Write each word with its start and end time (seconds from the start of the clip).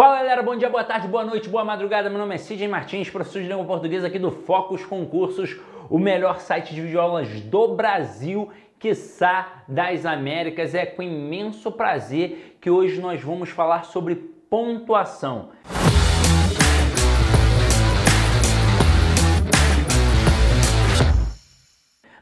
Fala 0.00 0.16
galera, 0.16 0.42
bom 0.42 0.56
dia, 0.56 0.70
boa 0.70 0.82
tarde, 0.82 1.06
boa 1.06 1.26
noite, 1.26 1.46
boa 1.46 1.62
madrugada. 1.62 2.08
Meu 2.08 2.18
nome 2.18 2.34
é 2.34 2.38
Sidney 2.38 2.66
Martins, 2.66 3.10
professor 3.10 3.42
de 3.42 3.48
língua 3.48 3.66
portuguesa 3.66 4.06
aqui 4.06 4.18
do 4.18 4.30
Focus 4.30 4.82
Concursos, 4.86 5.60
o 5.90 5.98
melhor 5.98 6.40
site 6.40 6.74
de 6.74 6.80
videoaulas 6.80 7.28
do 7.42 7.74
Brasil, 7.74 8.50
quiçá 8.78 9.62
das 9.68 10.06
Américas. 10.06 10.74
É 10.74 10.86
com 10.86 11.02
imenso 11.02 11.70
prazer 11.70 12.56
que 12.62 12.70
hoje 12.70 12.98
nós 12.98 13.20
vamos 13.20 13.50
falar 13.50 13.84
sobre 13.84 14.14
pontuação. 14.14 15.50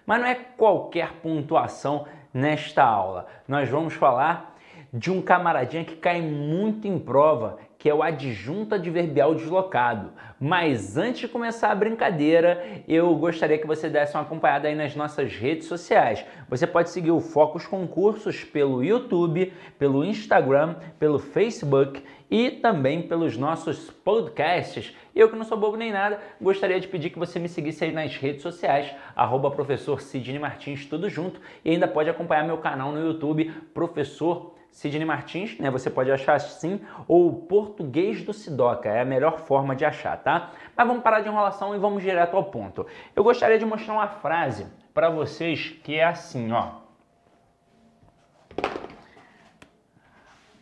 Mas 0.04 0.20
não 0.20 0.26
é 0.26 0.34
qualquer 0.34 1.12
pontuação 1.22 2.06
nesta 2.34 2.82
aula. 2.82 3.28
Nós 3.46 3.68
vamos 3.68 3.94
falar 3.94 4.58
de 4.92 5.10
um 5.10 5.20
camaradinha 5.20 5.84
que 5.84 5.96
cai 5.96 6.20
muito 6.20 6.88
em 6.88 6.98
prova, 6.98 7.58
que 7.78 7.88
é 7.88 7.94
o 7.94 8.02
adjunto 8.02 8.74
adverbial 8.74 9.34
deslocado. 9.36 10.10
Mas 10.40 10.96
antes 10.96 11.20
de 11.20 11.28
começar 11.28 11.70
a 11.70 11.74
brincadeira, 11.74 12.82
eu 12.88 13.14
gostaria 13.14 13.56
que 13.56 13.66
você 13.66 13.88
desse 13.88 14.14
uma 14.14 14.22
acompanhada 14.22 14.66
aí 14.66 14.74
nas 14.74 14.96
nossas 14.96 15.32
redes 15.32 15.68
sociais. 15.68 16.24
Você 16.48 16.66
pode 16.66 16.90
seguir 16.90 17.12
o 17.12 17.20
Focus 17.20 17.66
Concursos 17.66 18.42
pelo 18.42 18.82
YouTube, 18.82 19.52
pelo 19.78 20.04
Instagram, 20.04 20.74
pelo 20.98 21.20
Facebook 21.20 22.02
e 22.28 22.50
também 22.50 23.02
pelos 23.02 23.36
nossos 23.36 23.90
podcasts. 23.90 24.94
Eu 25.14 25.28
que 25.30 25.36
não 25.36 25.44
sou 25.44 25.56
bobo 25.56 25.76
nem 25.76 25.92
nada, 25.92 26.20
gostaria 26.40 26.80
de 26.80 26.88
pedir 26.88 27.10
que 27.10 27.18
você 27.18 27.38
me 27.38 27.48
seguisse 27.48 27.84
aí 27.84 27.92
nas 27.92 28.16
redes 28.16 28.42
sociais, 28.42 28.92
arroba 29.14 29.50
professor 29.50 30.00
Sidney 30.00 30.38
Martins, 30.38 30.84
tudo 30.84 31.08
junto, 31.08 31.40
e 31.64 31.70
ainda 31.70 31.86
pode 31.88 32.10
acompanhar 32.10 32.44
meu 32.44 32.58
canal 32.58 32.92
no 32.92 33.04
YouTube, 33.04 33.50
Professor 33.72 34.57
Sidney 34.70 35.04
Martins, 35.04 35.58
né? 35.58 35.70
Você 35.70 35.90
pode 35.90 36.10
achar 36.10 36.34
assim, 36.34 36.80
ou 37.06 37.32
Português 37.32 38.22
do 38.22 38.32
Sidoca, 38.32 38.88
é 38.88 39.00
a 39.00 39.04
melhor 39.04 39.40
forma 39.40 39.74
de 39.74 39.84
achar, 39.84 40.16
tá? 40.18 40.52
Mas 40.76 40.86
vamos 40.86 41.02
parar 41.02 41.20
de 41.20 41.28
enrolação 41.28 41.74
e 41.74 41.78
vamos 41.78 42.02
direto 42.02 42.36
ao 42.36 42.44
ponto. 42.44 42.86
Eu 43.14 43.24
gostaria 43.24 43.58
de 43.58 43.64
mostrar 43.64 43.94
uma 43.94 44.08
frase 44.08 44.66
para 44.94 45.10
vocês 45.10 45.70
que 45.82 45.96
é 45.96 46.04
assim, 46.04 46.52
ó. 46.52 46.72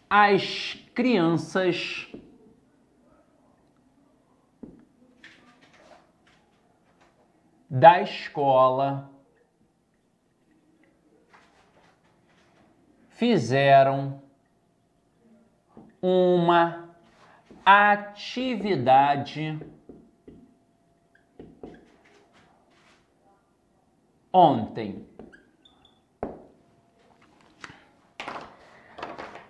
As 0.09 0.75
crianças 0.95 2.07
da 7.69 8.01
escola 8.01 9.11
fizeram 13.17 14.21
uma 16.03 16.91
atividade 17.65 19.59
ontem. 24.31 25.07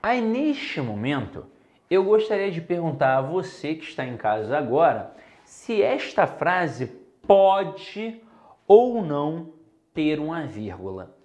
Aí, 0.00 0.20
neste 0.20 0.81
momento, 0.81 1.47
eu 1.91 2.05
gostaria 2.05 2.53
de 2.53 2.61
perguntar 2.61 3.19
a 3.19 3.22
você 3.22 3.75
que 3.75 3.84
está 3.84 4.06
em 4.06 4.17
casa 4.17 4.56
agora 4.56 5.12
se 5.44 5.83
esta 5.83 6.25
frase 6.25 6.87
pode 7.27 8.22
ou 8.69 9.05
não 9.05 9.53
ter 9.92 10.20
uma 10.20 10.47
vírgula. 10.47 11.16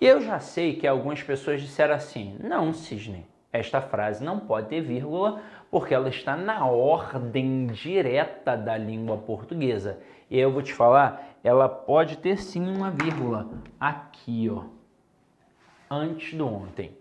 E 0.00 0.06
eu 0.06 0.20
já 0.20 0.38
sei 0.38 0.76
que 0.76 0.86
algumas 0.86 1.22
pessoas 1.22 1.60
disseram 1.60 1.94
assim: 1.94 2.36
não, 2.40 2.72
Cisne, 2.72 3.26
esta 3.52 3.80
frase 3.80 4.22
não 4.22 4.38
pode 4.38 4.68
ter 4.68 4.80
vírgula 4.80 5.42
porque 5.70 5.94
ela 5.94 6.08
está 6.08 6.36
na 6.36 6.66
ordem 6.66 7.66
direta 7.68 8.56
da 8.56 8.76
língua 8.76 9.16
portuguesa. 9.16 9.98
E 10.30 10.38
eu 10.38 10.50
vou 10.50 10.62
te 10.62 10.72
falar, 10.72 11.38
ela 11.42 11.68
pode 11.68 12.18
ter 12.18 12.38
sim 12.38 12.66
uma 12.68 12.90
vírgula 12.90 13.48
aqui, 13.78 14.50
ó, 14.50 14.64
antes 15.90 16.34
do 16.34 16.46
ontem. 16.46 16.96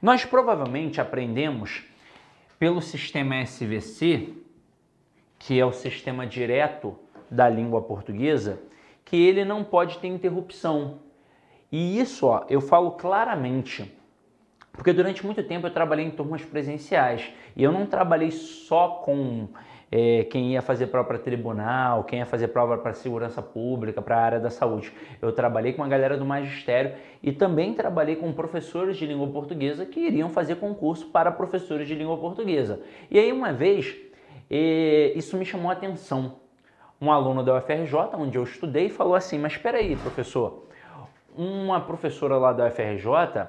Nós 0.00 0.24
provavelmente 0.24 1.00
aprendemos 1.00 1.84
pelo 2.58 2.80
sistema 2.80 3.42
SVC, 3.42 4.34
que 5.38 5.58
é 5.58 5.64
o 5.64 5.72
sistema 5.72 6.26
direto 6.26 6.98
da 7.30 7.48
língua 7.48 7.82
portuguesa, 7.82 8.60
que 9.04 9.16
ele 9.16 9.44
não 9.44 9.64
pode 9.64 9.98
ter 9.98 10.08
interrupção. 10.08 11.00
E 11.72 12.00
isso, 12.00 12.26
ó, 12.26 12.44
eu 12.48 12.60
falo 12.60 12.92
claramente, 12.92 13.96
porque 14.72 14.92
durante 14.92 15.24
muito 15.24 15.42
tempo 15.42 15.66
eu 15.66 15.70
trabalhei 15.70 16.04
em 16.04 16.10
turmas 16.10 16.42
presenciais 16.42 17.30
e 17.54 17.62
eu 17.62 17.70
não 17.70 17.86
trabalhei 17.86 18.30
só 18.32 19.02
com 19.04 19.48
é, 19.90 20.24
quem 20.24 20.52
ia 20.52 20.62
fazer 20.62 20.88
prova 20.88 21.08
para 21.08 21.18
tribunal, 21.18 22.04
quem 22.04 22.20
ia 22.20 22.26
fazer 22.26 22.48
prova 22.48 22.76
para 22.78 22.92
segurança 22.92 23.40
pública, 23.40 24.02
para 24.02 24.16
a 24.16 24.20
área 24.20 24.40
da 24.40 24.50
saúde. 24.50 24.92
Eu 25.22 25.32
trabalhei 25.32 25.72
com 25.72 25.84
a 25.84 25.88
galera 25.88 26.16
do 26.16 26.24
magistério 26.24 26.94
e 27.22 27.30
também 27.30 27.72
trabalhei 27.72 28.16
com 28.16 28.32
professores 28.32 28.96
de 28.96 29.06
língua 29.06 29.28
portuguesa 29.28 29.86
que 29.86 30.00
iriam 30.00 30.28
fazer 30.28 30.56
concurso 30.56 31.06
para 31.06 31.30
professores 31.30 31.86
de 31.86 31.94
língua 31.94 32.16
portuguesa. 32.18 32.80
E 33.10 33.18
aí 33.18 33.32
uma 33.32 33.52
vez 33.52 33.96
é, 34.48 35.12
isso 35.14 35.36
me 35.36 35.44
chamou 35.44 35.70
a 35.70 35.74
atenção. 35.74 36.36
Um 37.00 37.10
aluno 37.10 37.42
da 37.42 37.56
UFRJ, 37.56 37.94
onde 38.14 38.36
eu 38.36 38.42
estudei, 38.42 38.90
falou 38.90 39.14
assim: 39.14 39.38
Mas 39.38 39.52
espera 39.52 39.78
aí, 39.78 39.96
professor 39.96 40.69
uma 41.40 41.80
professora 41.80 42.36
lá 42.36 42.52
da 42.52 42.66
UFRJ 42.66 43.48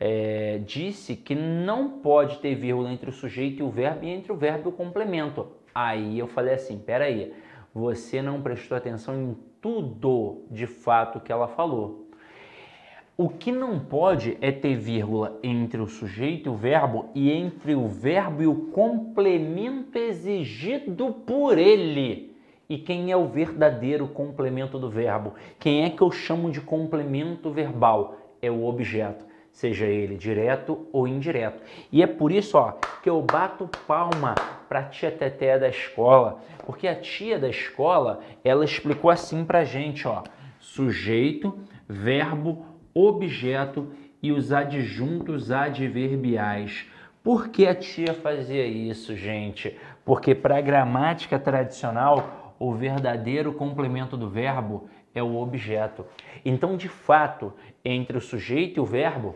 é, 0.00 0.60
disse 0.66 1.14
que 1.14 1.32
não 1.32 2.00
pode 2.00 2.38
ter 2.38 2.56
vírgula 2.56 2.90
entre 2.90 3.08
o 3.08 3.12
sujeito 3.12 3.60
e 3.60 3.62
o 3.62 3.70
verbo 3.70 4.04
e 4.04 4.08
entre 4.08 4.32
o 4.32 4.36
verbo 4.36 4.68
e 4.68 4.70
o 4.70 4.72
complemento. 4.72 5.46
Aí 5.72 6.18
eu 6.18 6.26
falei 6.26 6.54
assim, 6.54 6.76
peraí, 6.76 7.32
você 7.72 8.20
não 8.20 8.42
prestou 8.42 8.76
atenção 8.76 9.14
em 9.14 9.36
tudo 9.60 10.42
de 10.50 10.66
fato 10.66 11.20
que 11.20 11.30
ela 11.30 11.46
falou. 11.46 12.08
O 13.16 13.28
que 13.28 13.52
não 13.52 13.78
pode 13.78 14.36
é 14.40 14.50
ter 14.50 14.74
vírgula 14.74 15.38
entre 15.40 15.80
o 15.80 15.86
sujeito 15.86 16.48
e 16.48 16.50
o 16.50 16.56
verbo 16.56 17.10
e 17.14 17.30
entre 17.30 17.76
o 17.76 17.86
verbo 17.86 18.42
e 18.42 18.46
o 18.48 18.72
complemento 18.72 19.96
exigido 19.96 21.12
por 21.12 21.58
ele. 21.58 22.29
E 22.70 22.78
quem 22.78 23.10
é 23.10 23.16
o 23.16 23.26
verdadeiro 23.26 24.06
complemento 24.06 24.78
do 24.78 24.88
verbo? 24.88 25.34
Quem 25.58 25.82
é 25.82 25.90
que 25.90 26.00
eu 26.00 26.12
chamo 26.12 26.52
de 26.52 26.60
complemento 26.60 27.50
verbal? 27.50 28.16
É 28.40 28.48
o 28.48 28.64
objeto, 28.64 29.24
seja 29.50 29.86
ele 29.86 30.16
direto 30.16 30.86
ou 30.92 31.08
indireto. 31.08 31.60
E 31.90 32.00
é 32.00 32.06
por 32.06 32.30
isso 32.30 32.56
ó, 32.56 32.74
que 33.02 33.10
eu 33.10 33.20
bato 33.22 33.68
palma 33.88 34.36
para 34.68 34.78
a 34.78 34.84
tia 34.84 35.10
Teté 35.10 35.58
da 35.58 35.68
escola, 35.68 36.38
porque 36.64 36.86
a 36.86 36.94
tia 36.94 37.40
da 37.40 37.48
escola 37.48 38.20
ela 38.44 38.64
explicou 38.64 39.10
assim 39.10 39.44
para 39.44 39.64
gente, 39.64 40.06
ó, 40.06 40.22
sujeito, 40.60 41.58
verbo, 41.88 42.64
objeto 42.94 43.88
e 44.22 44.30
os 44.30 44.52
adjuntos 44.52 45.50
adverbiais. 45.50 46.86
Por 47.20 47.48
que 47.48 47.66
a 47.66 47.74
tia 47.74 48.14
fazia 48.14 48.64
isso, 48.64 49.16
gente? 49.16 49.76
Porque 50.04 50.36
para 50.36 50.56
a 50.56 50.60
gramática 50.60 51.36
tradicional 51.36 52.39
o 52.60 52.74
verdadeiro 52.74 53.54
complemento 53.54 54.18
do 54.18 54.28
verbo 54.28 54.86
é 55.14 55.22
o 55.22 55.36
objeto. 55.36 56.04
Então, 56.44 56.76
de 56.76 56.90
fato, 56.90 57.54
entre 57.82 58.18
o 58.18 58.20
sujeito 58.20 58.76
e 58.76 58.80
o 58.80 58.84
verbo, 58.84 59.34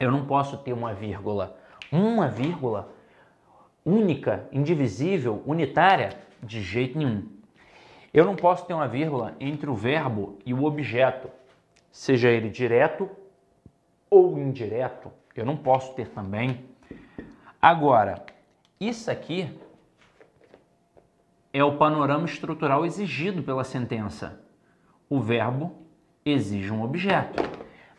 eu 0.00 0.10
não 0.10 0.24
posso 0.24 0.56
ter 0.56 0.72
uma 0.72 0.94
vírgula. 0.94 1.58
Uma 1.92 2.28
vírgula 2.28 2.90
única, 3.84 4.48
indivisível, 4.50 5.42
unitária, 5.44 6.08
de 6.42 6.62
jeito 6.62 6.96
nenhum. 6.96 7.28
Eu 8.14 8.24
não 8.24 8.34
posso 8.34 8.64
ter 8.64 8.72
uma 8.72 8.88
vírgula 8.88 9.36
entre 9.38 9.68
o 9.68 9.74
verbo 9.74 10.38
e 10.46 10.54
o 10.54 10.64
objeto, 10.64 11.28
seja 11.90 12.30
ele 12.30 12.48
direto 12.48 13.10
ou 14.08 14.38
indireto. 14.38 15.12
Eu 15.36 15.44
não 15.44 15.56
posso 15.56 15.94
ter 15.94 16.08
também. 16.08 16.64
Agora, 17.60 18.24
isso 18.80 19.10
aqui 19.10 19.50
é 21.52 21.62
o 21.62 21.76
panorama 21.76 22.24
estrutural 22.24 22.86
exigido 22.86 23.42
pela 23.42 23.62
sentença. 23.62 24.40
O 25.08 25.20
verbo 25.20 25.72
exige 26.24 26.72
um 26.72 26.82
objeto. 26.82 27.42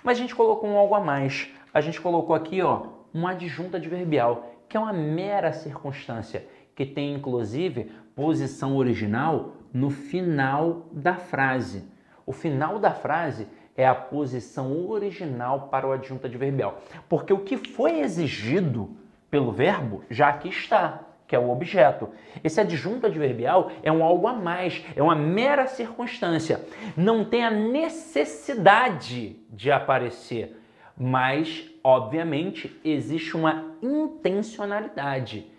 Mas 0.03 0.17
a 0.17 0.21
gente 0.21 0.35
colocou 0.35 0.67
um 0.69 0.77
algo 0.77 0.95
a 0.95 0.99
mais. 0.99 1.49
A 1.71 1.79
gente 1.79 2.01
colocou 2.01 2.35
aqui, 2.35 2.61
ó, 2.61 2.87
um 3.13 3.27
adjunto 3.27 3.77
adverbial, 3.77 4.51
que 4.67 4.75
é 4.75 4.79
uma 4.79 4.91
mera 4.91 5.53
circunstância, 5.53 6.47
que 6.75 6.85
tem 6.85 7.13
inclusive 7.13 7.91
posição 8.15 8.75
original 8.75 9.53
no 9.71 9.91
final 9.91 10.87
da 10.91 11.15
frase. 11.15 11.83
O 12.25 12.31
final 12.31 12.79
da 12.79 12.91
frase 12.91 13.47
é 13.77 13.87
a 13.87 13.93
posição 13.93 14.89
original 14.89 15.67
para 15.67 15.87
o 15.87 15.91
adjunto 15.91 16.25
adverbial. 16.25 16.79
Porque 17.07 17.31
o 17.31 17.39
que 17.39 17.57
foi 17.57 17.99
exigido 17.99 18.97
pelo 19.29 19.51
verbo 19.51 20.03
já 20.09 20.29
aqui 20.29 20.49
está 20.49 21.02
que 21.27 21.35
é 21.35 21.39
o 21.39 21.49
objeto. 21.49 22.09
Esse 22.43 22.59
adjunto 22.59 23.05
adverbial 23.05 23.71
é 23.81 23.91
um 23.91 24.03
algo 24.03 24.27
a 24.27 24.33
mais, 24.33 24.83
é 24.95 25.01
uma 25.01 25.15
mera 25.15 25.67
circunstância. 25.67 26.61
Não 26.95 27.25
tem 27.25 27.43
a 27.43 27.51
necessidade 27.51 29.37
de 29.49 29.71
aparecer, 29.71 30.59
mas, 30.97 31.69
obviamente, 31.83 32.79
existe 32.83 33.35
uma 33.35 33.75
intencionalidade. 33.81 35.51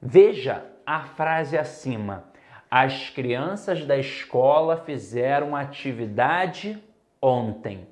Veja 0.00 0.64
a 0.86 1.00
frase 1.00 1.56
acima. 1.56 2.24
As 2.70 3.10
crianças 3.10 3.84
da 3.84 3.98
escola 3.98 4.78
fizeram 4.78 5.54
atividade 5.54 6.82
ontem. 7.20 7.86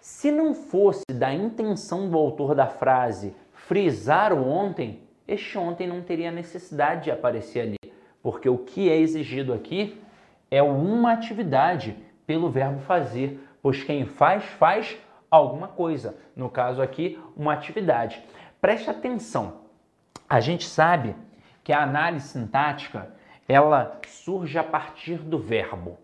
Se 0.00 0.30
não 0.30 0.52
fosse 0.54 1.04
da 1.08 1.32
intenção 1.32 2.10
do 2.10 2.18
autor 2.18 2.54
da 2.54 2.66
frase 2.66 3.34
frisar 3.66 4.32
o 4.32 4.46
ontem, 4.46 5.02
este 5.26 5.56
ontem 5.56 5.86
não 5.86 6.02
teria 6.02 6.30
necessidade 6.30 7.04
de 7.04 7.10
aparecer 7.10 7.60
ali, 7.60 7.92
porque 8.22 8.48
o 8.48 8.58
que 8.58 8.90
é 8.90 8.96
exigido 8.96 9.52
aqui 9.52 10.00
é 10.50 10.62
uma 10.62 11.12
atividade 11.12 11.96
pelo 12.26 12.50
verbo 12.50 12.80
fazer, 12.80 13.40
pois 13.62 13.82
quem 13.82 14.06
faz, 14.06 14.44
faz 14.44 14.96
alguma 15.30 15.68
coisa. 15.68 16.16
No 16.36 16.48
caso 16.48 16.80
aqui, 16.80 17.18
uma 17.36 17.52
atividade. 17.52 18.22
Preste 18.60 18.88
atenção. 18.88 19.64
A 20.28 20.40
gente 20.40 20.64
sabe 20.66 21.14
que 21.62 21.72
a 21.72 21.82
análise 21.82 22.28
sintática 22.28 23.14
ela 23.48 24.00
surge 24.06 24.58
a 24.58 24.64
partir 24.64 25.18
do 25.18 25.38
verbo. 25.38 25.98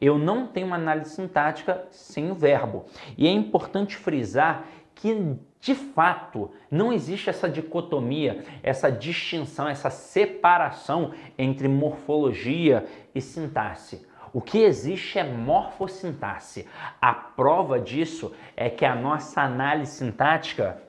Eu 0.00 0.16
não 0.18 0.46
tenho 0.46 0.66
uma 0.66 0.76
análise 0.76 1.10
sintática 1.10 1.86
sem 1.90 2.30
o 2.30 2.34
verbo. 2.34 2.86
E 3.16 3.26
é 3.26 3.30
importante 3.30 3.96
frisar 3.96 4.64
que, 4.94 5.36
de 5.60 5.74
fato, 5.74 6.50
não 6.70 6.92
existe 6.92 7.28
essa 7.28 7.48
dicotomia, 7.48 8.44
essa 8.62 8.90
distinção, 8.90 9.68
essa 9.68 9.90
separação 9.90 11.12
entre 11.36 11.66
morfologia 11.66 12.86
e 13.14 13.20
sintaxe. 13.20 14.06
O 14.32 14.40
que 14.40 14.58
existe 14.58 15.18
é 15.18 15.24
morfossintaxe. 15.24 16.66
A 17.00 17.12
prova 17.12 17.80
disso 17.80 18.32
é 18.56 18.70
que 18.70 18.84
a 18.84 18.94
nossa 18.94 19.42
análise 19.42 19.92
sintática 19.92 20.80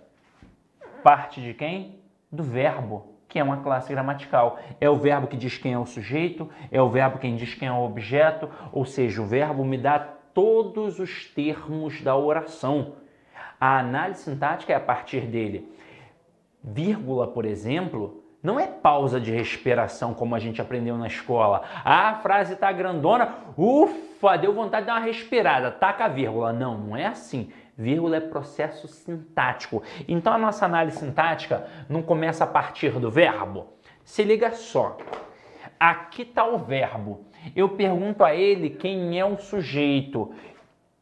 parte 1.04 1.42
de 1.42 1.54
quem? 1.54 2.00
Do 2.31 2.44
verbo, 2.44 3.16
que 3.27 3.39
é 3.39 3.44
uma 3.44 3.63
classe 3.63 3.92
gramatical. 3.92 4.60
É 4.80 4.89
o 4.89 4.98
verbo 4.98 5.27
que 5.27 5.38
diz 5.38 5.57
quem 5.57 5.74
é 5.74 5.80
o 5.80 5.86
sujeito, 5.86 6.50
é 6.71 6.81
o 6.81 6.89
verbo 6.89 7.18
quem 7.18 7.36
diz 7.36 7.56
quem 7.56 7.68
é 7.68 7.71
o 7.71 7.83
objeto, 7.83 8.50
ou 8.71 8.86
seja, 8.86 9.21
o 9.21 9.25
verbo 9.25 9.66
me 9.66 9.77
dá 9.77 9.98
todos 9.98 11.00
os 11.00 11.25
termos 11.25 12.01
da 12.01 12.16
oração. 12.16 12.94
A 13.60 13.80
análise 13.80 14.22
sintática 14.22 14.74
é 14.74 14.76
a 14.76 14.80
partir 14.80 15.22
dele. 15.22 15.72
Vírgula, 16.64 17.28
por 17.28 17.46
exemplo, 17.46 18.24
não 18.42 18.58
é 18.60 18.68
pausa 18.68 19.20
de 19.20 19.32
respiração 19.32 20.14
como 20.14 20.34
a 20.34 20.40
gente 20.40 20.62
aprendeu 20.62 20.98
na 20.98 21.08
escola. 21.08 21.64
Ah, 21.84 22.10
a 22.10 22.16
frase 22.16 22.54
está 22.54 22.72
grandona, 22.72 23.36
ufa, 23.58 24.38
deu 24.38 24.54
vontade 24.54 24.84
de 24.84 24.88
dar 24.88 25.00
uma 25.00 25.06
respirada, 25.06 25.72
taca 25.72 26.06
a 26.06 26.08
vírgula. 26.08 26.54
Não, 26.54 26.78
não 26.78 26.96
é 26.96 27.06
assim. 27.06 27.52
Vírgula 27.78 28.18
é 28.18 28.22
processo 28.22 28.88
sintático. 28.88 29.84
Então 30.08 30.34
a 30.34 30.38
nossa 30.38 30.66
análise 30.66 30.98
sintática 30.98 31.68
não 31.90 32.02
começa 32.02 32.46
a 32.46 32.48
partir 32.48 32.92
do 32.92 33.12
verbo. 33.12 33.68
Se 34.04 34.24
liga 34.24 34.52
só. 34.52 34.98
Aqui 35.80 36.24
está 36.24 36.46
o 36.46 36.58
verbo. 36.58 37.26
Eu 37.56 37.70
pergunto 37.70 38.24
a 38.24 38.34
ele 38.34 38.70
quem 38.70 39.20
é 39.20 39.26
o 39.26 39.38
sujeito. 39.38 40.34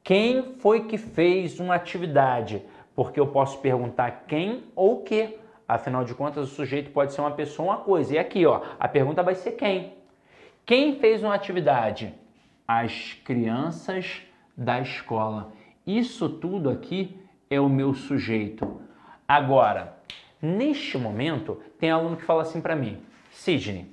Quem 0.07 0.56
foi 0.59 0.86
que 0.86 0.98
fez 0.98 1.59
uma 1.59 1.75
atividade? 1.75 2.63
Porque 2.95 3.19
eu 3.19 3.27
posso 3.27 3.59
perguntar 3.59 4.24
quem 4.25 4.63
ou 4.74 5.04
que. 5.04 5.38
Afinal 5.68 6.06
de 6.06 6.15
contas, 6.15 6.50
o 6.50 6.56
sujeito 6.56 6.92
pode 6.92 7.12
ser 7.12 7.19
uma 7.19 7.31
pessoa 7.31 7.68
ou 7.68 7.74
uma 7.74 7.83
coisa. 7.83 8.15
E 8.15 8.18
aqui, 8.18 8.45
ó, 8.45 8.62
a 8.80 8.88
pergunta 8.88 9.21
vai 9.21 9.36
ser 9.36 9.51
quem? 9.51 9.95
Quem 10.65 10.98
fez 10.98 11.21
uma 11.21 11.36
atividade? 11.36 12.13
As 12.65 13.15
crianças 13.25 14.21
da 14.56 14.80
escola. 14.80 15.51
Isso 15.86 16.30
tudo 16.30 16.69
aqui 16.69 17.19
é 17.50 17.60
o 17.60 17.68
meu 17.68 17.94
sujeito. 17.94 18.80
Agora, 19.27 19.98
neste 20.42 20.98
momento, 20.98 21.62
tem 21.77 21.92
aluno 21.92 22.15
que 22.15 22.24
fala 22.24 22.44
assim 22.44 22.62
para 22.62 22.77
mim: 22.77 23.01
Sidney, 23.30 23.88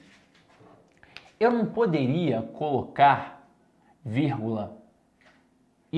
eu 1.40 1.50
não 1.50 1.66
poderia 1.66 2.40
colocar 2.40 3.48
vírgula 4.04 4.83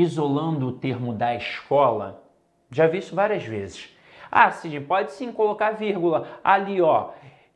isolando 0.03 0.69
o 0.69 0.73
termo 0.73 1.13
da 1.13 1.35
escola? 1.35 2.23
Já 2.71 2.87
vi 2.87 2.99
isso 2.99 3.15
várias 3.15 3.45
vezes. 3.45 3.97
Ah, 4.31 4.51
Sidney, 4.51 4.81
pode 4.81 5.13
sim 5.13 5.33
colocar 5.33 5.73
vírgula 5.73 6.29
ali, 6.43 6.83
ó, 6.83 7.11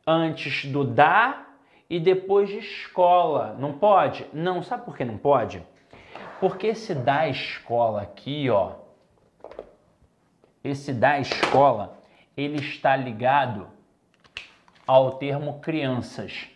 antes 0.07 0.65
do 0.65 0.83
da 0.83 1.45
e 1.89 1.99
depois 1.99 2.49
de 2.49 2.59
escola. 2.59 3.55
Não 3.59 3.73
pode? 3.73 4.25
Não, 4.33 4.63
sabe 4.63 4.85
por 4.85 4.95
que 4.95 5.05
não 5.05 5.17
pode? 5.17 5.61
Porque 6.39 6.67
esse 6.67 6.95
da 6.95 7.27
escola 7.27 8.01
aqui, 8.01 8.49
ó, 8.49 8.71
esse 10.63 10.93
da 10.93 11.19
escola, 11.19 11.99
ele 12.35 12.57
está 12.57 12.95
ligado 12.95 13.67
ao 14.87 15.11
termo 15.11 15.59
crianças. 15.59 16.47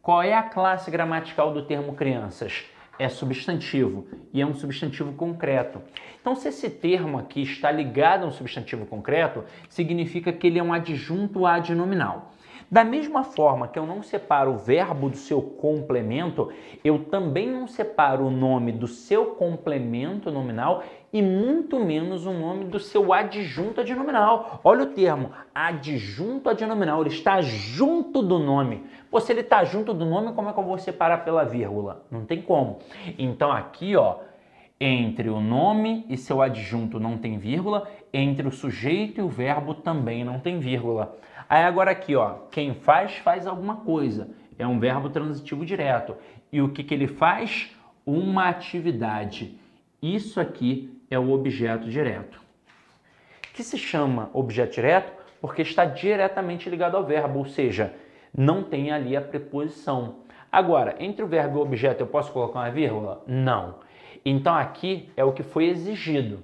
Qual 0.00 0.22
é 0.22 0.32
a 0.32 0.42
classe 0.42 0.90
gramatical 0.90 1.52
do 1.52 1.64
termo 1.64 1.94
crianças? 1.94 2.64
É 2.98 3.08
substantivo 3.08 4.06
e 4.32 4.40
é 4.40 4.46
um 4.46 4.54
substantivo 4.54 5.12
concreto. 5.12 5.80
Então, 6.20 6.34
se 6.34 6.48
esse 6.48 6.68
termo 6.70 7.18
aqui 7.18 7.42
está 7.42 7.70
ligado 7.70 8.24
a 8.24 8.28
um 8.28 8.32
substantivo 8.32 8.86
concreto, 8.86 9.44
significa 9.68 10.32
que 10.32 10.46
ele 10.46 10.58
é 10.58 10.62
um 10.62 10.72
adjunto 10.72 11.46
adnominal. 11.46 12.32
Da 12.68 12.82
mesma 12.82 13.22
forma 13.22 13.68
que 13.68 13.78
eu 13.78 13.86
não 13.86 14.02
separo 14.02 14.52
o 14.52 14.58
verbo 14.58 15.08
do 15.08 15.16
seu 15.16 15.40
complemento, 15.40 16.52
eu 16.84 17.04
também 17.04 17.48
não 17.48 17.68
separo 17.68 18.26
o 18.26 18.30
nome 18.30 18.72
do 18.72 18.88
seu 18.88 19.26
complemento 19.26 20.32
nominal 20.32 20.82
e 21.12 21.22
muito 21.22 21.78
menos 21.78 22.26
o 22.26 22.32
nome 22.32 22.64
do 22.64 22.80
seu 22.80 23.12
adjunto 23.12 23.80
adnominal. 23.80 24.60
Olha 24.64 24.82
o 24.82 24.86
termo, 24.86 25.30
adjunto 25.54 26.50
adnominal, 26.50 27.00
ele 27.02 27.10
está 27.10 27.40
junto 27.40 28.20
do 28.20 28.38
nome. 28.38 28.84
Pô, 29.10 29.20
se 29.20 29.32
ele 29.32 29.42
está 29.42 29.62
junto 29.62 29.94
do 29.94 30.04
nome, 30.04 30.32
como 30.32 30.50
é 30.50 30.52
que 30.52 30.58
eu 30.58 30.64
vou 30.64 30.76
separar 30.76 31.24
pela 31.24 31.44
vírgula? 31.44 32.04
Não 32.10 32.24
tem 32.24 32.42
como. 32.42 32.80
Então 33.16 33.52
aqui, 33.52 33.94
ó, 33.94 34.16
entre 34.80 35.28
o 35.30 35.40
nome 35.40 36.04
e 36.08 36.16
seu 36.16 36.42
adjunto 36.42 37.00
não 37.00 37.16
tem 37.16 37.38
vírgula, 37.38 37.88
entre 38.12 38.46
o 38.46 38.52
sujeito 38.52 39.20
e 39.20 39.22
o 39.22 39.28
verbo 39.28 39.74
também 39.74 40.24
não 40.24 40.38
tem 40.38 40.58
vírgula. 40.58 41.16
Aí 41.48 41.64
agora 41.64 41.90
aqui, 41.90 42.14
ó, 42.14 42.34
quem 42.50 42.74
faz, 42.74 43.16
faz 43.16 43.46
alguma 43.46 43.76
coisa. 43.76 44.28
É 44.58 44.66
um 44.66 44.78
verbo 44.78 45.08
transitivo 45.08 45.64
direto. 45.64 46.16
E 46.52 46.60
o 46.60 46.70
que, 46.70 46.82
que 46.82 46.94
ele 46.94 47.06
faz? 47.06 47.74
Uma 48.04 48.48
atividade. 48.48 49.58
Isso 50.02 50.40
aqui 50.40 51.00
é 51.10 51.18
o 51.18 51.30
objeto 51.30 51.88
direto. 51.88 52.40
Que 53.54 53.62
se 53.62 53.78
chama 53.78 54.30
objeto 54.32 54.74
direto 54.74 55.12
porque 55.40 55.62
está 55.62 55.84
diretamente 55.84 56.68
ligado 56.68 56.96
ao 56.96 57.04
verbo, 57.04 57.38
ou 57.38 57.46
seja, 57.46 57.94
não 58.36 58.62
tem 58.62 58.90
ali 58.90 59.16
a 59.16 59.20
preposição. 59.20 60.16
Agora, 60.50 60.96
entre 60.98 61.22
o 61.22 61.26
verbo 61.26 61.58
e 61.58 61.60
o 61.60 61.62
objeto 61.62 62.00
eu 62.00 62.06
posso 62.06 62.32
colocar 62.32 62.60
uma 62.60 62.70
vírgula? 62.70 63.22
Não. 63.26 63.85
Então 64.28 64.56
aqui 64.56 65.08
é 65.16 65.24
o 65.24 65.32
que 65.32 65.44
foi 65.44 65.66
exigido. 65.66 66.42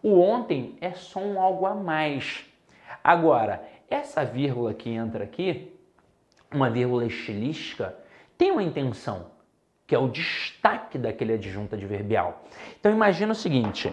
O 0.00 0.20
ontem 0.20 0.76
é 0.80 0.92
só 0.92 1.18
um 1.18 1.40
algo 1.40 1.66
a 1.66 1.74
mais. 1.74 2.44
Agora, 3.02 3.68
essa 3.90 4.24
vírgula 4.24 4.72
que 4.72 4.88
entra 4.88 5.24
aqui, 5.24 5.72
uma 6.54 6.70
vírgula 6.70 7.04
estilística, 7.04 7.96
tem 8.38 8.52
uma 8.52 8.62
intenção, 8.62 9.32
que 9.84 9.96
é 9.96 9.98
o 9.98 10.06
destaque 10.06 10.96
daquele 10.96 11.32
adjunto 11.32 11.74
adverbial. 11.74 12.44
Então 12.78 12.92
imagina 12.92 13.32
o 13.32 13.34
seguinte, 13.34 13.90